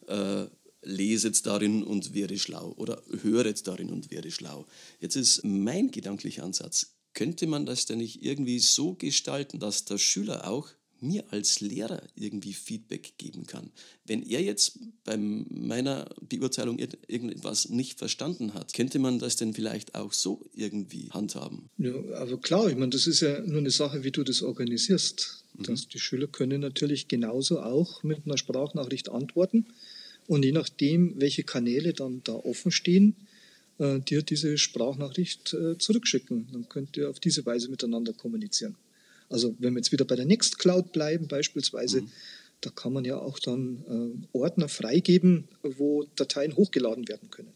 äh, 0.06 0.46
lese 0.82 1.28
jetzt 1.28 1.46
darin 1.46 1.82
und 1.82 2.14
werde 2.14 2.38
schlau 2.38 2.72
oder 2.76 3.02
höre 3.22 3.46
jetzt 3.46 3.66
darin 3.66 3.90
und 3.90 4.10
werde 4.10 4.30
schlau. 4.30 4.66
Jetzt 5.00 5.16
ist 5.16 5.44
mein 5.44 5.90
gedanklicher 5.90 6.44
Ansatz, 6.44 6.94
könnte 7.12 7.46
man 7.46 7.66
das 7.66 7.86
denn 7.86 7.98
nicht 7.98 8.22
irgendwie 8.22 8.58
so 8.58 8.94
gestalten, 8.94 9.58
dass 9.58 9.84
der 9.84 9.98
Schüler 9.98 10.48
auch 10.48 10.68
mir 11.00 11.24
als 11.30 11.60
Lehrer 11.60 12.02
irgendwie 12.14 12.52
Feedback 12.52 13.14
geben 13.18 13.46
kann. 13.46 13.70
Wenn 14.04 14.22
er 14.22 14.42
jetzt 14.42 14.78
bei 15.04 15.16
meiner 15.16 16.08
Beurteilung 16.20 16.78
irgendwas 16.78 17.68
nicht 17.68 17.98
verstanden 17.98 18.54
hat, 18.54 18.72
könnte 18.72 18.98
man 18.98 19.18
das 19.18 19.36
denn 19.36 19.54
vielleicht 19.54 19.94
auch 19.94 20.12
so 20.12 20.44
irgendwie 20.54 21.10
handhaben? 21.10 21.68
Ja, 21.78 21.94
also 22.14 22.38
klar, 22.38 22.68
ich 22.68 22.76
meine, 22.76 22.90
das 22.90 23.06
ist 23.06 23.20
ja 23.20 23.40
nur 23.40 23.58
eine 23.58 23.70
Sache, 23.70 24.04
wie 24.04 24.10
du 24.10 24.24
das 24.24 24.42
organisierst. 24.42 25.44
Mhm. 25.58 25.62
Dass 25.64 25.88
die 25.88 25.98
Schüler 25.98 26.26
können 26.26 26.60
natürlich 26.60 27.08
genauso 27.08 27.60
auch 27.60 28.02
mit 28.02 28.26
einer 28.26 28.36
Sprachnachricht 28.36 29.08
antworten 29.08 29.66
und 30.26 30.44
je 30.44 30.52
nachdem, 30.52 31.14
welche 31.20 31.44
Kanäle 31.44 31.92
dann 31.92 32.22
da 32.24 32.34
offen 32.34 32.72
stehen, 32.72 33.14
äh, 33.78 34.00
dir 34.00 34.22
diese 34.22 34.58
Sprachnachricht 34.58 35.54
äh, 35.54 35.78
zurückschicken. 35.78 36.48
Dann 36.52 36.68
könnt 36.68 36.96
ihr 36.96 37.10
auf 37.10 37.20
diese 37.20 37.44
Weise 37.46 37.70
miteinander 37.70 38.12
kommunizieren. 38.12 38.76
Also 39.28 39.54
wenn 39.58 39.74
wir 39.74 39.80
jetzt 39.80 39.92
wieder 39.92 40.04
bei 40.04 40.16
der 40.16 40.24
Nextcloud 40.24 40.92
bleiben 40.92 41.28
beispielsweise, 41.28 42.02
mhm. 42.02 42.10
da 42.60 42.70
kann 42.70 42.92
man 42.92 43.04
ja 43.04 43.18
auch 43.18 43.38
dann 43.38 44.24
äh, 44.32 44.36
Ordner 44.36 44.68
freigeben, 44.68 45.48
wo 45.62 46.04
Dateien 46.16 46.56
hochgeladen 46.56 47.08
werden 47.08 47.30
können. 47.30 47.52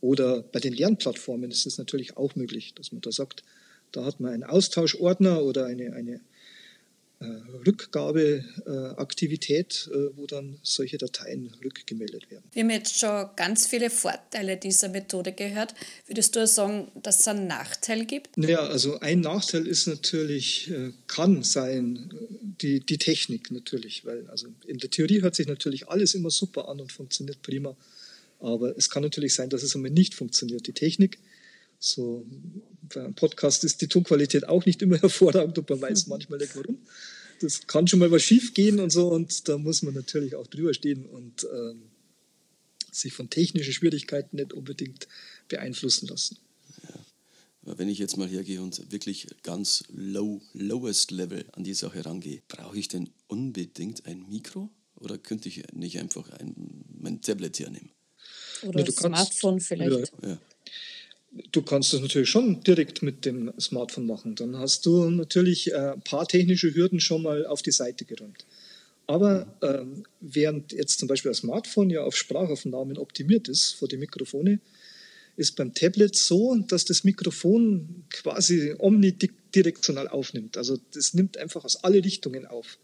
Oder 0.00 0.42
bei 0.42 0.58
den 0.58 0.72
Lernplattformen 0.72 1.50
ist 1.50 1.66
es 1.66 1.78
natürlich 1.78 2.16
auch 2.16 2.34
möglich, 2.34 2.74
dass 2.74 2.92
man 2.92 3.00
da 3.00 3.12
sagt, 3.12 3.44
da 3.92 4.04
hat 4.04 4.20
man 4.20 4.32
einen 4.32 4.44
Austauschordner 4.44 5.42
oder 5.44 5.66
eine, 5.66 5.92
eine 5.92 6.20
Rückgabeaktivität, 7.66 9.90
äh, 9.92 10.16
wo 10.16 10.26
dann 10.26 10.58
solche 10.62 10.98
Dateien 10.98 11.50
rückgemeldet 11.64 12.30
werden. 12.30 12.44
Wir 12.52 12.62
haben 12.62 12.70
jetzt 12.70 12.98
schon 12.98 13.26
ganz 13.36 13.66
viele 13.66 13.90
Vorteile 13.90 14.56
dieser 14.56 14.88
Methode 14.88 15.32
gehört. 15.32 15.74
Würdest 16.06 16.36
du 16.36 16.46
sagen, 16.46 16.90
dass 17.02 17.20
es 17.20 17.28
einen 17.28 17.46
Nachteil 17.46 18.04
gibt? 18.04 18.36
Naja, 18.36 18.60
also 18.60 19.00
ein 19.00 19.20
Nachteil 19.20 19.66
ist 19.66 19.86
natürlich, 19.86 20.70
äh, 20.70 20.92
kann 21.06 21.42
sein, 21.42 22.12
die, 22.60 22.80
die 22.80 22.98
Technik 22.98 23.50
natürlich, 23.50 24.04
weil 24.04 24.26
also 24.28 24.48
in 24.66 24.78
der 24.78 24.90
Theorie 24.90 25.22
hört 25.22 25.34
sich 25.34 25.46
natürlich 25.46 25.88
alles 25.88 26.14
immer 26.14 26.30
super 26.30 26.68
an 26.68 26.80
und 26.80 26.92
funktioniert 26.92 27.42
prima. 27.42 27.76
Aber 28.40 28.76
es 28.76 28.90
kann 28.90 29.02
natürlich 29.02 29.34
sein, 29.34 29.50
dass 29.50 29.62
es 29.62 29.76
einmal 29.76 29.92
nicht 29.92 30.14
funktioniert. 30.14 30.66
Die 30.66 30.72
Technik 30.72 31.18
so, 31.84 32.24
beim 32.94 33.12
Podcast 33.14 33.64
ist 33.64 33.80
die 33.80 33.88
Tonqualität 33.88 34.48
auch 34.48 34.64
nicht 34.64 34.80
immer 34.82 34.98
hervorragend 35.00 35.58
und 35.58 35.68
man 35.68 35.80
weiß 35.80 36.06
manchmal 36.06 36.38
nicht 36.38 36.54
warum. 36.54 36.78
Das 37.40 37.66
kann 37.66 37.88
schon 37.88 37.98
mal 37.98 38.10
was 38.12 38.22
schief 38.22 38.54
gehen 38.54 38.78
und 38.78 38.90
so 38.90 39.08
und 39.08 39.48
da 39.48 39.58
muss 39.58 39.82
man 39.82 39.94
natürlich 39.94 40.36
auch 40.36 40.46
drüber 40.46 40.74
stehen 40.74 41.04
und 41.06 41.44
ähm, 41.52 41.82
sich 42.92 43.12
von 43.12 43.30
technischen 43.30 43.72
Schwierigkeiten 43.72 44.36
nicht 44.36 44.52
unbedingt 44.52 45.08
beeinflussen 45.48 46.06
lassen. 46.06 46.38
wenn 47.64 47.88
ich 47.88 47.98
jetzt 47.98 48.16
mal 48.16 48.28
hergehe 48.28 48.62
und 48.62 48.92
wirklich 48.92 49.26
ganz 49.42 49.82
low, 49.92 50.40
lowest 50.52 51.10
level 51.10 51.44
an 51.52 51.64
die 51.64 51.74
Sache 51.74 52.04
rangehe, 52.04 52.42
brauche 52.46 52.78
ich 52.78 52.86
denn 52.86 53.10
unbedingt 53.26 54.06
ein 54.06 54.24
Mikro? 54.28 54.70
Oder 54.96 55.18
könnte 55.18 55.48
ich 55.48 55.64
nicht 55.72 55.98
einfach 55.98 56.30
ein, 56.30 56.54
mein 56.96 57.20
Tablet 57.20 57.58
hernehmen? 57.58 57.90
Oder 58.62 58.84
ja, 58.84 58.92
Smartphone 58.92 59.58
vielleicht. 59.58 60.12
Ja, 60.22 60.28
ja. 60.28 60.38
Du 61.50 61.62
kannst 61.62 61.92
das 61.92 62.00
natürlich 62.00 62.28
schon 62.28 62.62
direkt 62.62 63.02
mit 63.02 63.24
dem 63.24 63.52
Smartphone 63.58 64.06
machen. 64.06 64.34
Dann 64.34 64.58
hast 64.58 64.84
du 64.84 65.08
natürlich 65.08 65.74
ein 65.74 66.02
paar 66.02 66.26
technische 66.28 66.74
Hürden 66.74 67.00
schon 67.00 67.22
mal 67.22 67.46
auf 67.46 67.62
die 67.62 67.72
Seite 67.72 68.04
geräumt. 68.04 68.44
Aber 69.06 69.46
ähm, 69.62 70.04
während 70.20 70.72
jetzt 70.72 70.98
zum 70.98 71.08
Beispiel 71.08 71.30
das 71.30 71.38
Smartphone 71.38 71.90
ja 71.90 72.02
auf 72.02 72.16
Sprachaufnahmen 72.16 72.98
optimiert 72.98 73.48
ist 73.48 73.72
vor 73.72 73.88
die 73.88 73.96
Mikrofone, 73.96 74.60
ist 75.36 75.56
beim 75.56 75.74
Tablet 75.74 76.14
so, 76.14 76.54
dass 76.68 76.84
das 76.84 77.04
Mikrofon 77.04 78.04
quasi 78.10 78.74
omnidirektional 78.78 80.08
aufnimmt. 80.08 80.56
Also 80.56 80.78
das 80.92 81.14
nimmt 81.14 81.38
einfach 81.38 81.64
aus 81.64 81.82
alle 81.82 82.04
Richtungen 82.04 82.46
auf. 82.46 82.78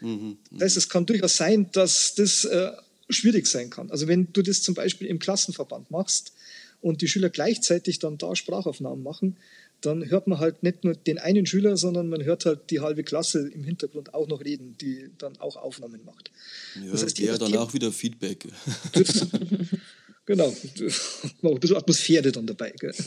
Mhm, 0.00 0.38
das 0.50 0.62
heißt, 0.62 0.76
es 0.78 0.88
kann 0.88 1.06
durchaus 1.06 1.36
sein, 1.36 1.70
dass 1.72 2.14
das 2.14 2.44
äh, 2.44 2.72
schwierig 3.08 3.46
sein 3.46 3.70
kann. 3.70 3.90
Also 3.90 4.08
wenn 4.08 4.32
du 4.32 4.42
das 4.42 4.62
zum 4.62 4.74
Beispiel 4.74 5.06
im 5.06 5.18
Klassenverband 5.18 5.90
machst 5.90 6.32
und 6.82 7.00
die 7.00 7.08
Schüler 7.08 7.30
gleichzeitig 7.30 7.98
dann 8.00 8.18
da 8.18 8.36
Sprachaufnahmen 8.36 9.02
machen, 9.02 9.36
dann 9.80 10.08
hört 10.10 10.26
man 10.26 10.38
halt 10.38 10.62
nicht 10.62 10.84
nur 10.84 10.94
den 10.94 11.18
einen 11.18 11.46
Schüler, 11.46 11.76
sondern 11.76 12.08
man 12.08 12.22
hört 12.24 12.44
halt 12.44 12.70
die 12.70 12.80
halbe 12.80 13.02
Klasse 13.02 13.48
im 13.48 13.64
Hintergrund 13.64 14.14
auch 14.14 14.28
noch 14.28 14.44
reden, 14.44 14.76
die 14.80 15.10
dann 15.18 15.38
auch 15.38 15.56
Aufnahmen 15.56 16.04
macht. 16.04 16.30
Ja, 16.76 16.92
das 16.92 17.04
heißt, 17.04 17.18
der 17.18 17.38
dann 17.38 17.56
auch 17.56 17.72
wieder 17.74 17.90
Feedback. 17.90 18.46
Das, 18.92 19.26
genau, 20.26 20.48
ein 21.42 21.60
bisschen 21.60 21.76
Atmosphäre 21.76 22.30
dann 22.30 22.46
dabei. 22.46 22.72
Gell? 22.78 22.94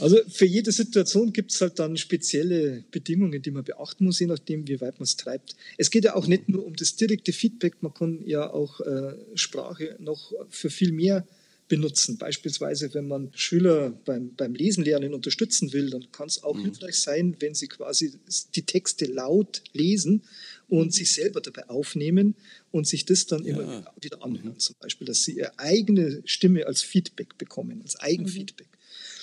Also 0.00 0.18
für 0.28 0.46
jede 0.46 0.72
Situation 0.72 1.32
gibt 1.32 1.52
es 1.52 1.60
halt 1.60 1.78
dann 1.78 1.96
spezielle 1.96 2.84
Bedingungen, 2.90 3.40
die 3.40 3.50
man 3.50 3.62
beachten 3.62 4.04
muss, 4.04 4.18
je 4.18 4.26
nachdem, 4.26 4.66
wie 4.66 4.80
weit 4.80 4.98
man 4.98 5.04
es 5.04 5.16
treibt. 5.16 5.54
Es 5.78 5.90
geht 5.90 6.04
ja 6.04 6.16
auch 6.16 6.26
nicht 6.26 6.48
nur 6.48 6.66
um 6.66 6.74
das 6.74 6.96
direkte 6.96 7.32
Feedback, 7.32 7.80
man 7.80 7.94
kann 7.94 8.20
ja 8.26 8.50
auch 8.50 8.80
äh, 8.80 9.14
Sprache 9.34 9.96
noch 10.00 10.32
für 10.48 10.70
viel 10.70 10.90
mehr 10.90 11.24
benutzen. 11.68 12.18
Beispielsweise, 12.18 12.92
wenn 12.94 13.08
man 13.08 13.30
Schüler 13.34 13.90
beim, 14.04 14.34
beim 14.34 14.54
Lesen 14.54 14.84
lernen 14.84 15.14
unterstützen 15.14 15.72
will, 15.72 15.90
dann 15.90 16.10
kann 16.12 16.28
es 16.28 16.42
auch 16.42 16.56
mhm. 16.56 16.64
hilfreich 16.64 16.96
sein, 16.96 17.36
wenn 17.40 17.54
sie 17.54 17.68
quasi 17.68 18.12
die 18.54 18.62
Texte 18.62 19.06
laut 19.06 19.62
lesen 19.72 20.22
und 20.68 20.92
sich 20.92 21.12
selber 21.12 21.40
dabei 21.40 21.68
aufnehmen 21.68 22.34
und 22.70 22.86
sich 22.86 23.06
das 23.06 23.26
dann 23.26 23.44
ja. 23.44 23.54
immer 23.54 23.84
wieder 24.00 24.22
anhören. 24.22 24.54
Mhm. 24.54 24.58
Zum 24.58 24.76
Beispiel, 24.80 25.06
dass 25.06 25.24
sie 25.24 25.38
ihre 25.38 25.58
eigene 25.58 26.22
Stimme 26.26 26.66
als 26.66 26.82
Feedback 26.82 27.38
bekommen, 27.38 27.80
als 27.82 27.96
Eigenfeedback. 27.96 28.68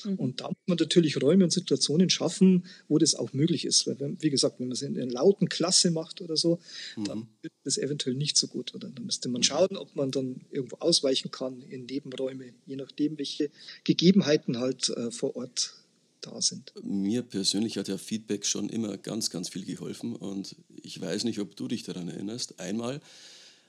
Mhm. 0.06 0.16
Und 0.16 0.42
da 0.42 0.48
muss 0.48 0.58
man 0.68 0.78
natürlich 0.78 1.22
Räume 1.22 1.44
und 1.44 1.52
Situationen 1.52 2.10
schaffen, 2.10 2.66
wo 2.88 2.98
das 2.98 3.16
auch 3.16 3.34
möglich 3.34 3.66
ist. 3.66 3.88
Weil, 3.88 4.16
wie 4.20 4.30
gesagt, 4.30 4.60
wenn 4.60 4.68
man 4.68 4.74
es 4.74 4.82
in 4.82 4.98
einer 4.98 5.12
lauten 5.12 5.50
Klasse 5.50 5.92
macht 5.92 6.22
oder 6.22 6.38
so, 6.38 6.60
mhm. 6.96 7.04
dann 7.06 7.28
wird 7.42 7.54
das 7.64 7.78
eventuell 7.78 8.16
nicht 8.16 8.38
so 8.38 8.48
gut. 8.48 8.74
Oder 8.76 8.90
dann 8.90 9.06
müsste 9.06 9.30
man 9.30 9.40
mhm. 9.40 9.44
schauen, 9.44 9.78
ob 9.78 9.96
man 9.96 10.12
dann 10.12 10.42
irgendwo 10.52 10.78
ausweichen 10.78 11.32
kann 11.32 11.62
in 11.62 11.86
Nebenräume, 11.86 12.54
je 12.66 12.76
nachdem, 12.76 13.18
welche 13.18 13.50
Gegebenheiten 13.84 14.60
halt 14.60 14.90
äh, 14.90 15.12
vor 15.12 15.36
Ort 15.36 15.76
da 16.22 16.42
sind. 16.42 16.74
Mir 16.84 17.24
persönlich 17.24 17.78
hat 17.78 17.88
ja 17.88 17.98
Feedback 17.98 18.46
schon 18.46 18.70
immer 18.70 18.98
ganz, 18.98 19.30
ganz 19.30 19.50
viel 19.50 19.66
geholfen 19.66 20.16
und 20.16 20.56
ich 20.82 21.02
weiß 21.02 21.24
nicht, 21.24 21.40
ob 21.40 21.56
du 21.56 21.68
dich 21.68 21.84
daran 21.84 22.08
erinnerst. 22.08 22.60
Einmal 22.60 23.02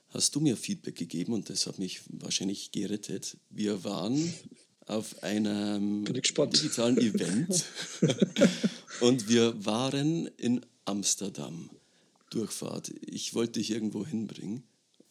hast 0.08 0.34
du 0.34 0.40
mir 0.40 0.56
Feedback 0.56 0.96
gegeben 0.96 1.32
und 1.32 1.48
das 1.48 1.66
hat 1.66 1.78
mich 1.78 2.02
wahrscheinlich 2.08 2.70
gerettet. 2.70 3.38
Wir 3.50 3.84
waren 3.84 4.32
auf 4.86 5.22
einem 5.22 6.04
digitalen 6.04 6.98
Event 6.98 7.64
und 9.00 9.28
wir 9.28 9.64
waren 9.64 10.26
in 10.36 10.64
Amsterdam. 10.84 11.70
Durchfahrt. 12.30 12.90
Ich 13.02 13.34
wollte 13.34 13.60
dich 13.60 13.70
irgendwo 13.70 14.06
hinbringen 14.06 14.62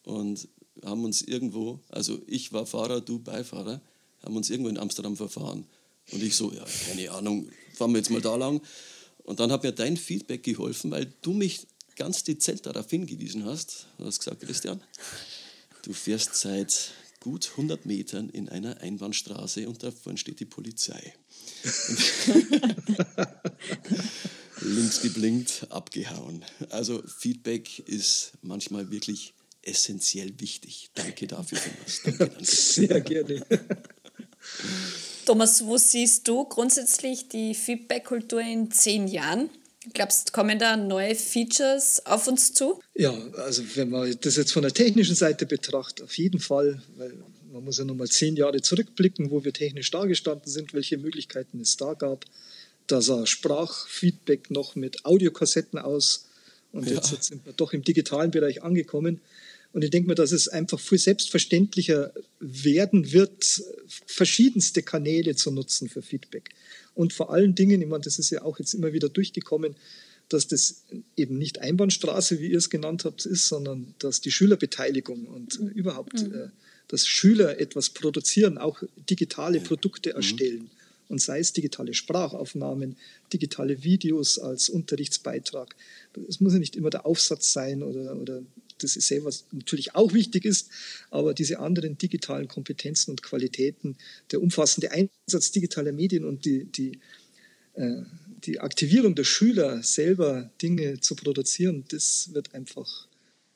und 0.02 0.48
haben 0.84 1.04
uns 1.04 1.22
irgendwo, 1.22 1.78
also 1.88 2.20
ich 2.26 2.52
war 2.52 2.66
Fahrer, 2.66 3.00
du 3.00 3.20
Beifahrer, 3.20 3.80
haben 4.24 4.36
uns 4.36 4.50
irgendwo 4.50 4.68
in 4.68 4.78
Amsterdam 4.78 5.16
verfahren. 5.16 5.64
Und 6.10 6.22
ich 6.22 6.34
so, 6.34 6.52
ja, 6.52 6.64
keine 6.88 7.10
Ahnung, 7.12 7.48
fahren 7.74 7.92
wir 7.92 7.98
jetzt 7.98 8.10
mal 8.10 8.20
da 8.20 8.34
lang. 8.34 8.60
Und 9.24 9.38
dann 9.38 9.52
hat 9.52 9.62
mir 9.62 9.72
dein 9.72 9.96
Feedback 9.96 10.42
geholfen, 10.42 10.90
weil 10.90 11.12
du 11.22 11.32
mich 11.32 11.66
ganz 11.94 12.24
dezent 12.24 12.66
darauf 12.66 12.90
hingewiesen 12.90 13.44
hast. 13.44 13.86
Du 13.98 14.04
hast 14.04 14.18
gesagt, 14.18 14.42
Christian, 14.42 14.82
du 15.82 15.92
fährst 15.92 16.34
seit 16.34 16.92
gut 17.22 17.52
100 17.52 17.86
Metern 17.86 18.28
in 18.28 18.48
einer 18.48 18.80
Einbahnstraße 18.80 19.68
und 19.68 19.82
da 19.84 19.92
vorne 19.92 20.18
steht 20.18 20.40
die 20.40 20.44
Polizei. 20.44 21.14
Links 24.60 25.02
geblinkt, 25.02 25.68
abgehauen. 25.70 26.44
Also 26.70 27.00
Feedback 27.06 27.78
ist 27.78 28.32
manchmal 28.42 28.90
wirklich 28.90 29.34
essentiell 29.62 30.34
wichtig. 30.40 30.90
Danke 30.94 31.28
dafür, 31.28 31.58
Thomas. 31.58 32.02
Danke, 32.18 32.44
Sehr 32.44 33.00
gerne. 33.00 33.46
Thomas, 35.24 35.64
wo 35.64 35.76
siehst 35.76 36.26
du 36.26 36.44
grundsätzlich 36.44 37.28
die 37.28 37.54
Feedback-Kultur 37.54 38.40
in 38.40 38.72
zehn 38.72 39.06
Jahren? 39.06 39.48
Glaubst 39.94 40.32
kommen 40.32 40.58
da 40.58 40.76
neue 40.76 41.14
Features 41.14 42.06
auf 42.06 42.28
uns 42.28 42.54
zu? 42.54 42.80
Ja, 42.94 43.12
also 43.36 43.62
wenn 43.74 43.90
man 43.90 44.16
das 44.20 44.36
jetzt 44.36 44.52
von 44.52 44.62
der 44.62 44.72
technischen 44.72 45.14
Seite 45.14 45.44
betrachtet, 45.46 46.04
auf 46.04 46.16
jeden 46.16 46.38
Fall, 46.38 46.80
weil 46.96 47.12
man 47.52 47.64
muss 47.64 47.78
ja 47.78 47.84
nochmal 47.84 48.08
zehn 48.08 48.36
Jahre 48.36 48.62
zurückblicken, 48.62 49.30
wo 49.30 49.44
wir 49.44 49.52
technisch 49.52 49.90
dagestanden 49.90 50.50
sind, 50.50 50.72
welche 50.72 50.98
Möglichkeiten 50.98 51.60
es 51.60 51.76
da 51.76 51.94
gab. 51.94 52.24
Da 52.86 53.02
sah 53.02 53.26
Sprachfeedback 53.26 54.50
noch 54.50 54.74
mit 54.76 55.04
Audiokassetten 55.04 55.78
aus 55.78 56.26
und 56.72 56.88
ja. 56.88 56.94
jetzt 56.94 57.22
sind 57.24 57.44
wir 57.44 57.52
doch 57.52 57.72
im 57.72 57.82
digitalen 57.82 58.30
Bereich 58.30 58.62
angekommen. 58.62 59.20
Und 59.72 59.82
ich 59.82 59.90
denke 59.90 60.08
mir, 60.08 60.14
dass 60.14 60.32
es 60.32 60.48
einfach 60.48 60.78
viel 60.78 60.98
selbstverständlicher 60.98 62.12
werden 62.40 63.12
wird, 63.12 63.62
verschiedenste 64.06 64.82
Kanäle 64.82 65.34
zu 65.34 65.50
nutzen 65.50 65.88
für 65.88 66.02
Feedback. 66.02 66.50
Und 66.94 67.12
vor 67.12 67.32
allen 67.32 67.54
Dingen, 67.54 67.80
ich 67.80 67.88
meine, 67.88 68.04
das 68.04 68.18
ist 68.18 68.30
ja 68.30 68.42
auch 68.42 68.58
jetzt 68.58 68.74
immer 68.74 68.92
wieder 68.92 69.08
durchgekommen, 69.08 69.76
dass 70.28 70.46
das 70.46 70.84
eben 71.16 71.38
nicht 71.38 71.60
Einbahnstraße, 71.60 72.40
wie 72.40 72.48
ihr 72.48 72.58
es 72.58 72.70
genannt 72.70 73.04
habt, 73.04 73.26
ist, 73.26 73.48
sondern 73.48 73.94
dass 73.98 74.20
die 74.20 74.30
Schülerbeteiligung 74.30 75.26
und 75.26 75.60
mhm. 75.60 75.68
überhaupt, 75.68 76.22
mhm. 76.22 76.34
äh, 76.34 76.48
dass 76.88 77.06
Schüler 77.06 77.58
etwas 77.58 77.90
produzieren, 77.90 78.58
auch 78.58 78.82
digitale 79.10 79.60
Produkte 79.60 80.10
mhm. 80.10 80.16
erstellen. 80.16 80.70
Und 81.08 81.20
sei 81.20 81.40
es 81.40 81.52
digitale 81.52 81.92
Sprachaufnahmen, 81.92 82.96
digitale 83.32 83.82
Videos 83.82 84.38
als 84.38 84.70
Unterrichtsbeitrag. 84.70 85.76
Es 86.26 86.40
muss 86.40 86.54
ja 86.54 86.58
nicht 86.58 86.74
immer 86.74 86.88
der 86.88 87.04
Aufsatz 87.04 87.52
sein 87.52 87.82
oder, 87.82 88.16
oder 88.16 88.42
das 88.82 88.96
ist 88.96 89.08
sehr, 89.08 89.24
was 89.24 89.44
natürlich 89.52 89.94
auch 89.94 90.12
wichtig 90.12 90.44
ist, 90.44 90.68
aber 91.10 91.34
diese 91.34 91.58
anderen 91.58 91.98
digitalen 91.98 92.48
Kompetenzen 92.48 93.10
und 93.10 93.22
Qualitäten, 93.22 93.96
der 94.30 94.42
umfassende 94.42 94.90
Einsatz 94.90 95.50
digitaler 95.52 95.92
Medien 95.92 96.24
und 96.24 96.44
die, 96.44 96.64
die, 96.64 96.98
äh, 97.74 98.02
die 98.44 98.60
Aktivierung 98.60 99.14
der 99.14 99.24
Schüler, 99.24 99.82
selber 99.82 100.50
Dinge 100.60 101.00
zu 101.00 101.14
produzieren, 101.14 101.84
das 101.88 102.30
wird 102.32 102.54
einfach 102.54 103.08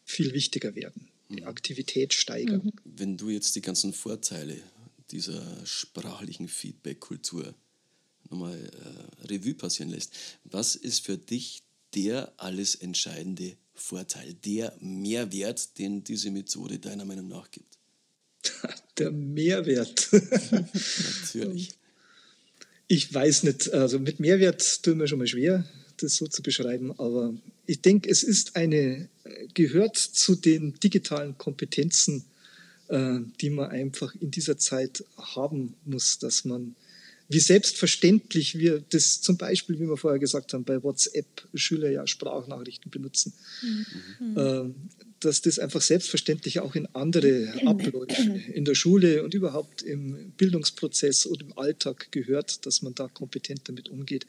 viel 0.04 0.32
wichtiger 0.32 0.74
werden. 0.74 1.08
Die 1.28 1.42
mhm. 1.42 1.48
Aktivität 1.48 2.14
steigern. 2.14 2.62
Mhm. 2.64 2.72
Wenn 2.84 3.16
du 3.16 3.30
jetzt 3.30 3.56
die 3.56 3.62
ganzen 3.62 3.92
Vorteile 3.92 4.56
dieser 5.10 5.42
sprachlichen 5.66 6.48
Feedback-Kultur 6.48 7.54
nochmal 8.30 8.58
äh, 8.58 9.26
Revue 9.26 9.54
passieren 9.54 9.90
lässt, 9.90 10.12
was 10.44 10.76
ist 10.76 11.04
für 11.04 11.16
dich 11.16 11.62
der 11.94 12.32
alles 12.36 12.74
entscheidende 12.74 13.56
Vorteil, 13.76 14.34
der 14.34 14.76
Mehrwert, 14.80 15.78
den 15.78 16.02
diese 16.02 16.30
Methode 16.30 16.78
deiner 16.78 17.04
Meinung 17.04 17.28
nach 17.28 17.50
gibt? 17.50 17.78
Der 18.98 19.10
Mehrwert. 19.10 20.08
Natürlich. 20.12 21.70
Ich 22.88 23.12
weiß 23.12 23.42
nicht, 23.42 23.72
also 23.72 23.98
mit 23.98 24.20
Mehrwert 24.20 24.82
tun 24.82 24.98
wir 24.98 25.06
schon 25.06 25.18
mal 25.18 25.26
schwer, 25.26 25.64
das 25.98 26.16
so 26.16 26.26
zu 26.26 26.42
beschreiben, 26.42 26.98
aber 26.98 27.34
ich 27.66 27.80
denke, 27.80 28.08
es 28.08 28.22
ist 28.22 28.56
eine, 28.56 29.08
gehört 29.54 29.96
zu 29.96 30.36
den 30.36 30.74
digitalen 30.80 31.36
Kompetenzen, 31.36 32.24
äh, 32.88 33.18
die 33.40 33.50
man 33.50 33.70
einfach 33.70 34.14
in 34.14 34.30
dieser 34.30 34.56
Zeit 34.56 35.04
haben 35.16 35.74
muss, 35.84 36.18
dass 36.18 36.44
man 36.44 36.76
wie 37.28 37.40
selbstverständlich 37.40 38.58
wir 38.58 38.82
das 38.90 39.20
zum 39.20 39.36
Beispiel, 39.36 39.78
wie 39.80 39.88
wir 39.88 39.96
vorher 39.96 40.20
gesagt 40.20 40.52
haben, 40.52 40.64
bei 40.64 40.82
WhatsApp 40.82 41.26
Schüler 41.54 41.90
ja 41.90 42.06
Sprachnachrichten 42.06 42.90
benutzen, 42.90 43.32
mhm. 44.20 44.36
äh, 44.36 44.64
dass 45.20 45.42
das 45.42 45.58
einfach 45.58 45.80
selbstverständlich 45.80 46.60
auch 46.60 46.74
in 46.74 46.86
andere 46.94 47.52
Abläufe 47.64 48.40
in 48.52 48.64
der 48.64 48.74
Schule 48.74 49.24
und 49.24 49.34
überhaupt 49.34 49.82
im 49.82 50.32
Bildungsprozess 50.36 51.26
und 51.26 51.42
im 51.42 51.58
Alltag 51.58 52.12
gehört, 52.12 52.64
dass 52.66 52.82
man 52.82 52.94
da 52.94 53.08
kompetent 53.08 53.68
damit 53.68 53.88
umgeht. 53.88 54.26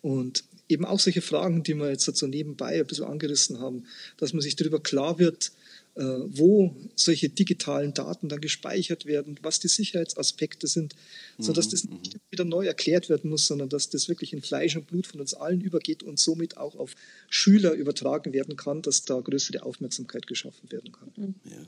Und 0.00 0.44
eben 0.68 0.84
auch 0.84 0.98
solche 0.98 1.22
Fragen, 1.22 1.62
die 1.62 1.74
wir 1.74 1.90
jetzt 1.90 2.04
so 2.04 2.26
nebenbei 2.26 2.80
ein 2.80 2.86
bisschen 2.86 3.04
angerissen 3.04 3.60
haben, 3.60 3.84
dass 4.16 4.32
man 4.32 4.40
sich 4.40 4.56
darüber 4.56 4.80
klar 4.80 5.18
wird, 5.18 5.52
wo 5.94 6.76
solche 6.94 7.28
digitalen 7.28 7.92
Daten 7.92 8.28
dann 8.28 8.40
gespeichert 8.40 9.06
werden, 9.06 9.38
was 9.42 9.58
die 9.58 9.68
Sicherheitsaspekte 9.68 10.66
sind, 10.66 10.94
mhm. 11.36 11.42
sodass 11.42 11.68
das 11.68 11.84
nicht 11.84 12.16
wieder 12.30 12.44
neu 12.44 12.66
erklärt 12.66 13.08
werden 13.08 13.28
muss, 13.28 13.46
sondern 13.46 13.68
dass 13.68 13.90
das 13.90 14.08
wirklich 14.08 14.32
in 14.32 14.40
Fleisch 14.40 14.76
und 14.76 14.86
Blut 14.86 15.08
von 15.08 15.20
uns 15.20 15.34
allen 15.34 15.60
übergeht 15.60 16.02
und 16.02 16.18
somit 16.18 16.56
auch 16.56 16.76
auf 16.76 16.94
Schüler 17.28 17.72
übertragen 17.72 18.32
werden 18.32 18.56
kann, 18.56 18.82
dass 18.82 19.02
da 19.02 19.20
größere 19.20 19.64
Aufmerksamkeit 19.64 20.26
geschaffen 20.26 20.70
werden 20.70 20.92
kann. 20.92 21.12
Mhm. 21.16 21.34
Ja. 21.44 21.66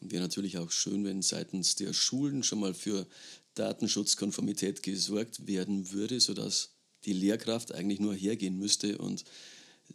Und 0.00 0.10
wäre 0.10 0.22
natürlich 0.22 0.58
auch 0.58 0.72
schön, 0.72 1.04
wenn 1.04 1.22
seitens 1.22 1.76
der 1.76 1.92
Schulen 1.92 2.42
schon 2.42 2.58
mal 2.58 2.74
für 2.74 3.06
Datenschutzkonformität 3.54 4.82
gesorgt 4.82 5.46
werden 5.46 5.92
würde, 5.92 6.18
sodass 6.18 6.70
die 7.04 7.12
Lehrkraft 7.12 7.72
eigentlich 7.72 8.00
nur 8.00 8.14
hergehen 8.14 8.58
müsste 8.58 8.98
und 8.98 9.24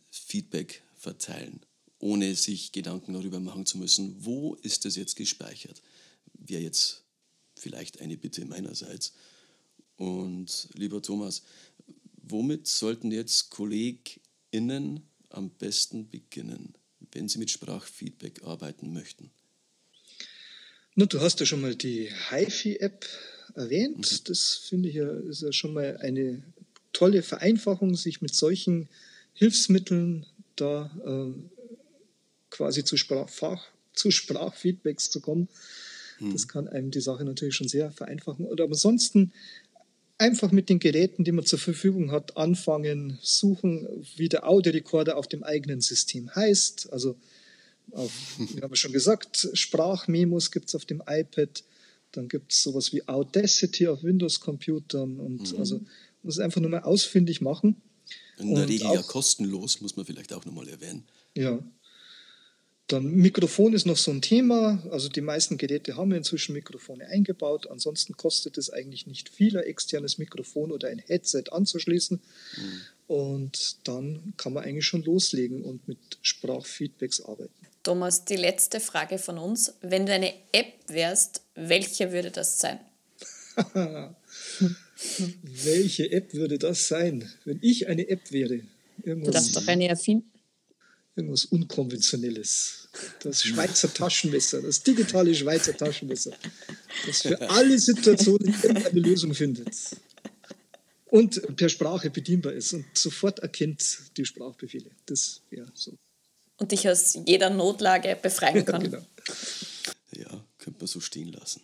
Feedback 0.09 0.81
verteilen 0.95 1.59
ohne 1.99 2.35
sich 2.35 2.71
Gedanken 2.71 3.13
darüber 3.13 3.39
machen 3.39 3.65
zu 3.65 3.77
müssen, 3.77 4.15
wo 4.19 4.55
ist 4.55 4.85
das 4.85 4.95
jetzt 4.95 5.15
gespeichert. 5.15 5.81
Wäre 6.33 6.61
jetzt 6.61 7.03
vielleicht 7.55 8.01
eine 8.01 8.17
Bitte 8.17 8.45
meinerseits. 8.45 9.13
Und 9.95 10.69
lieber 10.73 11.01
Thomas, 11.01 11.41
womit 12.21 12.67
sollten 12.67 13.11
jetzt 13.11 13.49
KollegInnen 13.49 15.01
am 15.29 15.49
besten 15.49 16.09
beginnen, 16.09 16.75
wenn 17.11 17.27
sie 17.27 17.39
mit 17.39 17.49
Sprachfeedback 17.49 18.43
arbeiten 18.43 18.93
möchten? 18.93 19.31
Na, 20.95 21.05
du 21.05 21.19
hast 21.19 21.39
ja 21.39 21.45
schon 21.45 21.61
mal 21.61 21.75
die 21.75 22.09
HiFi-App 22.29 23.05
erwähnt. 23.55 24.11
Mhm. 24.11 24.23
Das 24.25 24.55
finde 24.55 24.89
ich 24.89 24.95
ja, 24.95 25.09
ist 25.11 25.41
ja 25.41 25.51
schon 25.51 25.73
mal 25.73 25.97
eine 25.97 26.43
tolle 26.93 27.23
Vereinfachung, 27.23 27.95
sich 27.95 28.21
mit 28.21 28.33
solchen 28.33 28.87
Hilfsmitteln 29.33 30.25
da 30.55 30.91
äh, 31.05 31.56
quasi 32.57 32.83
zu, 32.83 32.97
Sprachfach, 32.97 33.67
zu 33.93 34.11
Sprachfeedbacks 34.11 35.11
zu 35.11 35.21
kommen. 35.21 35.47
Hm. 36.17 36.33
Das 36.33 36.47
kann 36.47 36.67
einem 36.67 36.91
die 36.91 37.01
Sache 37.01 37.23
natürlich 37.23 37.55
schon 37.55 37.67
sehr 37.67 37.91
vereinfachen. 37.91 38.45
Oder 38.45 38.65
ansonsten 38.65 39.31
einfach 40.17 40.51
mit 40.51 40.69
den 40.69 40.79
Geräten, 40.79 41.23
die 41.23 41.31
man 41.31 41.45
zur 41.45 41.59
Verfügung 41.59 42.11
hat, 42.11 42.35
anfangen, 42.35 43.19
suchen, 43.21 43.87
wie 44.15 44.29
der 44.29 44.49
Audiorekorder 44.49 45.17
auf 45.17 45.27
dem 45.27 45.43
eigenen 45.43 45.81
System 45.81 46.33
heißt. 46.35 46.91
Also, 46.91 47.15
auf, 47.91 48.11
wie 48.37 48.61
haben 48.61 48.71
wir 48.71 48.75
schon 48.75 48.91
gesagt, 48.91 49.49
Sprachmemos 49.53 50.51
gibt 50.51 50.69
es 50.69 50.75
auf 50.75 50.85
dem 50.85 51.03
iPad. 51.07 51.63
Dann 52.11 52.27
gibt 52.27 52.53
es 52.53 52.63
sowas 52.63 52.91
wie 52.91 53.07
Audacity 53.07 53.87
auf 53.87 54.03
Windows-Computern. 54.03 55.19
Und 55.19 55.53
mhm. 55.53 55.59
also 55.59 55.81
muss 56.23 56.35
es 56.35 56.39
einfach 56.39 56.61
nur 56.61 56.71
mal 56.71 56.81
ausfindig 56.81 57.41
machen. 57.41 57.81
In 58.39 58.55
der 58.55 58.67
Regel 58.67 58.87
ja 58.93 59.01
kostenlos, 59.01 59.81
muss 59.81 59.95
man 59.95 60.05
vielleicht 60.05 60.33
auch 60.33 60.45
nochmal 60.45 60.67
erwähnen. 60.69 61.03
Ja, 61.35 61.59
dann 62.87 63.11
Mikrofon 63.11 63.73
ist 63.73 63.85
noch 63.85 63.97
so 63.97 64.11
ein 64.11 64.21
Thema. 64.21 64.81
Also 64.91 65.09
die 65.09 65.21
meisten 65.21 65.57
Geräte 65.57 65.97
haben 65.97 66.13
inzwischen 66.13 66.53
Mikrofone 66.53 67.05
eingebaut. 67.07 67.67
Ansonsten 67.69 68.15
kostet 68.15 68.57
es 68.57 68.69
eigentlich 68.69 69.07
nicht 69.07 69.27
viel, 69.27 69.57
ein 69.57 69.63
externes 69.63 70.17
Mikrofon 70.17 70.71
oder 70.71 70.87
ein 70.87 70.99
Headset 70.99 71.43
anzuschließen. 71.51 72.21
Mhm. 72.57 72.81
Und 73.07 73.87
dann 73.87 74.33
kann 74.37 74.53
man 74.53 74.63
eigentlich 74.63 74.85
schon 74.85 75.03
loslegen 75.03 75.63
und 75.63 75.85
mit 75.87 75.97
Sprachfeedbacks 76.21 77.21
arbeiten. 77.21 77.53
Thomas, 77.83 78.23
die 78.23 78.37
letzte 78.37 78.79
Frage 78.79 79.17
von 79.17 79.37
uns. 79.37 79.73
Wenn 79.81 80.05
du 80.05 80.13
eine 80.13 80.33
App 80.53 80.73
wärst, 80.87 81.41
welche 81.55 82.13
würde 82.13 82.31
das 82.31 82.59
sein? 82.59 82.79
welche 85.41 86.11
App 86.11 86.33
würde 86.33 86.57
das 86.57 86.87
sein, 86.87 87.29
wenn 87.43 87.59
ich 87.61 87.87
eine 87.87 88.07
App 88.07 88.31
wäre? 88.31 88.61
Irgendwas 89.03 89.25
du 89.25 89.31
darfst 89.31 89.55
doch 89.55 89.67
eine 89.67 89.87
erfinden 89.87 90.36
irgendwas 91.17 91.45
Unkonventionelles. 91.45 92.89
Das 93.21 93.43
Schweizer 93.43 93.93
Taschenmesser, 93.93 94.61
das 94.61 94.81
digitale 94.81 95.33
Schweizer 95.35 95.75
Taschenmesser, 95.75 96.31
das 97.05 97.23
für 97.23 97.41
alle 97.49 97.77
Situationen 97.77 98.53
eine 98.63 98.99
Lösung 98.99 99.33
findet 99.33 99.75
und 101.09 101.55
per 101.55 101.69
Sprache 101.69 102.09
bedienbar 102.09 102.53
ist 102.53 102.73
und 102.73 102.85
sofort 102.93 103.39
erkennt 103.39 103.99
die 104.17 104.25
Sprachbefehle. 104.25 104.91
Das 105.05 105.41
wäre 105.49 105.71
so. 105.73 105.97
Und 106.57 106.71
dich 106.71 106.89
aus 106.89 107.17
jeder 107.25 107.49
Notlage 107.49 108.17
befreien 108.21 108.65
kann. 108.65 108.81
Ja, 108.81 108.87
genau. 108.87 109.05
ja 110.11 110.43
könnte 110.57 110.79
man 110.79 110.87
so 110.87 110.99
stehen 110.99 111.31
lassen. 111.33 111.61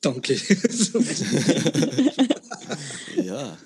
Danke. 0.00 0.34
ja, 3.22 3.58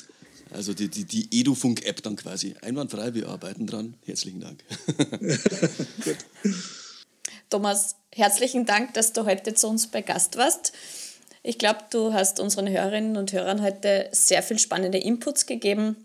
also 0.52 0.74
die, 0.74 0.88
die, 0.88 1.04
die 1.04 1.40
Edufunk-App 1.40 2.02
dann 2.02 2.16
quasi. 2.16 2.54
Einwandfrei, 2.62 3.14
wir 3.14 3.28
arbeiten 3.28 3.66
dran. 3.66 3.94
Herzlichen 4.04 4.40
Dank. 4.40 4.62
Thomas, 7.50 7.96
herzlichen 8.12 8.66
Dank, 8.66 8.94
dass 8.94 9.12
du 9.12 9.24
heute 9.26 9.54
zu 9.54 9.68
uns 9.68 9.88
bei 9.88 10.02
Gast 10.02 10.36
warst. 10.36 10.72
Ich 11.42 11.58
glaube, 11.58 11.80
du 11.90 12.12
hast 12.12 12.38
unseren 12.38 12.68
Hörerinnen 12.68 13.16
und 13.16 13.32
Hörern 13.32 13.62
heute 13.62 14.08
sehr 14.12 14.42
viel 14.42 14.58
spannende 14.58 14.98
Inputs 14.98 15.46
gegeben 15.46 15.96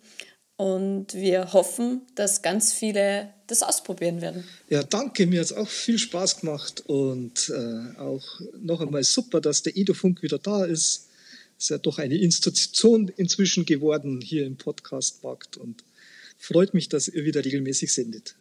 und 0.58 1.14
wir 1.14 1.54
hoffen, 1.54 2.02
dass 2.16 2.42
ganz 2.42 2.72
viele 2.72 3.34
das 3.48 3.62
ausprobieren 3.62 4.22
werden. 4.22 4.46
Ja, 4.70 4.84
danke, 4.84 5.28
mir 5.28 5.42
hat 5.42 5.48
es 5.48 5.54
auch 5.54 5.68
viel 5.68 6.00
Spaß 6.00 6.40
gemacht 6.40 6.84
und 6.88 7.50
äh, 7.50 8.00
auch 8.00 8.24
noch 8.60 8.82
einmal 8.82 9.04
super, 9.04 9.42
dass 9.42 9.62
der 9.62 9.78
Edufunk 9.78 10.24
wieder 10.24 10.40
da 10.40 10.66
ist 10.66 11.10
ist 11.58 11.70
ja 11.70 11.78
doch 11.78 12.00
eine 12.00 12.18
Institution 12.18 13.12
inzwischen 13.16 13.66
geworden 13.66 14.22
hier 14.22 14.46
im 14.46 14.58
Podcast-Markt 14.58 15.58
und 15.58 15.84
freut 16.38 16.74
mich, 16.74 16.90
dass 16.90 17.08
ihr 17.08 17.26
wieder 17.26 17.44
regelmäßig 17.44 17.94
sendet. 17.94 18.36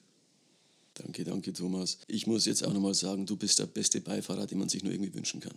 Danke, 0.94 1.24
danke, 1.24 1.53
Thomas. 1.53 1.98
Ich 2.07 2.29
muss 2.29 2.46
jetzt 2.46 2.64
auch 2.64 2.72
nochmal 2.72 2.94
sagen, 2.94 3.27
du 3.27 3.37
bist 3.37 3.59
der 3.59 3.66
beste 3.66 4.00
Beifahrer, 4.00 4.46
den 4.46 4.59
man 4.59 4.68
sich 4.68 4.85
nur 4.85 4.92
irgendwie 4.92 5.12
wünschen 5.12 5.40
kann. 5.40 5.55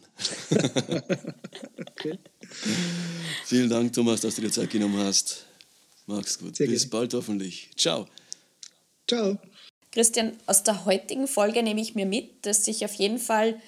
okay. 1.92 2.18
Vielen 3.46 3.70
Dank, 3.70 3.94
Thomas, 3.94 4.22
dass 4.22 4.36
du 4.36 4.42
dir 4.42 4.52
Zeit 4.52 4.72
genommen 4.72 4.98
hast. 4.98 5.46
Mach's 6.08 6.40
gut. 6.40 6.56
Sehr 6.56 6.68
Bis 6.68 6.84
gerne. 6.84 6.92
bald 6.92 7.14
hoffentlich. 7.14 7.70
Ciao. 7.76 8.08
Ciao. 9.08 9.38
Christian, 9.92 10.38
aus 10.48 10.64
der 10.64 10.86
heutigen 10.86 11.28
Folge 11.28 11.62
nehme 11.62 11.82
ich 11.82 11.94
mir 11.94 12.06
mit, 12.06 12.46
dass 12.46 12.68
ich 12.68 12.84
auf 12.84 12.94
jeden 12.96 13.20
Fall 13.20 13.62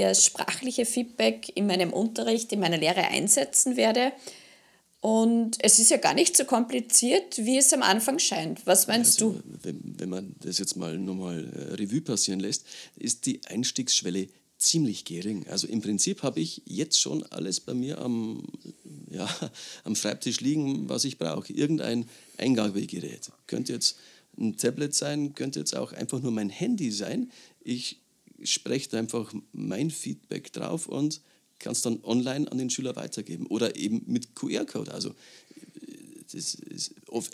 das 0.00 0.24
sprachliche 0.24 0.86
Feedback 0.86 1.52
in 1.54 1.66
meinem 1.66 1.92
Unterricht, 1.92 2.52
in 2.52 2.60
meiner 2.60 2.78
Lehre 2.78 3.08
einsetzen 3.08 3.76
werde. 3.76 4.12
Und 5.00 5.58
es 5.60 5.78
ist 5.78 5.90
ja 5.90 5.98
gar 5.98 6.14
nicht 6.14 6.34
so 6.34 6.46
kompliziert, 6.46 7.36
wie 7.36 7.58
es 7.58 7.74
am 7.74 7.82
Anfang 7.82 8.18
scheint. 8.18 8.66
Was 8.66 8.86
meinst 8.86 9.20
also, 9.20 9.34
du? 9.34 9.42
Wenn, 9.62 9.94
wenn 9.98 10.08
man 10.08 10.34
das 10.40 10.58
jetzt 10.58 10.76
mal 10.76 10.96
nochmal 10.98 11.44
äh, 11.44 11.74
Revue 11.74 12.00
passieren 12.00 12.40
lässt, 12.40 12.64
ist 12.96 13.26
die 13.26 13.44
Einstiegsschwelle 13.44 14.28
ziemlich 14.56 15.04
gering. 15.04 15.46
Also 15.48 15.66
im 15.66 15.82
Prinzip 15.82 16.22
habe 16.22 16.40
ich 16.40 16.62
jetzt 16.64 16.98
schon 16.98 17.22
alles 17.24 17.60
bei 17.60 17.74
mir 17.74 17.98
am, 17.98 18.46
ja, 19.10 19.28
am 19.84 19.94
Schreibtisch 19.94 20.40
liegen, 20.40 20.88
was 20.88 21.04
ich 21.04 21.18
brauche. 21.18 21.52
Irgendein 21.52 22.06
Eingabegerät. 22.38 23.30
Könnte 23.46 23.74
jetzt 23.74 23.98
ein 24.38 24.56
Tablet 24.56 24.94
sein, 24.94 25.34
könnte 25.34 25.60
jetzt 25.60 25.76
auch 25.76 25.92
einfach 25.92 26.20
nur 26.20 26.32
mein 26.32 26.48
Handy 26.48 26.90
sein. 26.90 27.30
Ich 27.62 28.00
sprecht 28.44 28.94
einfach 28.94 29.32
mein 29.52 29.90
Feedback 29.90 30.52
drauf 30.52 30.86
und 30.86 31.20
kann 31.58 31.72
es 31.72 31.82
dann 31.82 32.02
online 32.04 32.50
an 32.50 32.58
den 32.58 32.70
Schüler 32.70 32.96
weitergeben 32.96 33.46
oder 33.46 33.76
eben 33.76 34.02
mit 34.06 34.34
QR-Code. 34.34 34.92
Also 34.92 35.14
ist, 36.32 36.62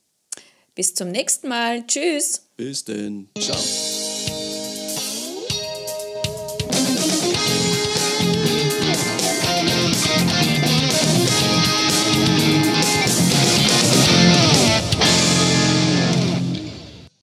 Bis 0.74 0.94
zum 0.94 1.10
nächsten 1.10 1.48
Mal. 1.48 1.86
Tschüss. 1.86 2.42
Bis 2.58 2.84
denn. 2.84 3.30
Ciao. 3.38 4.05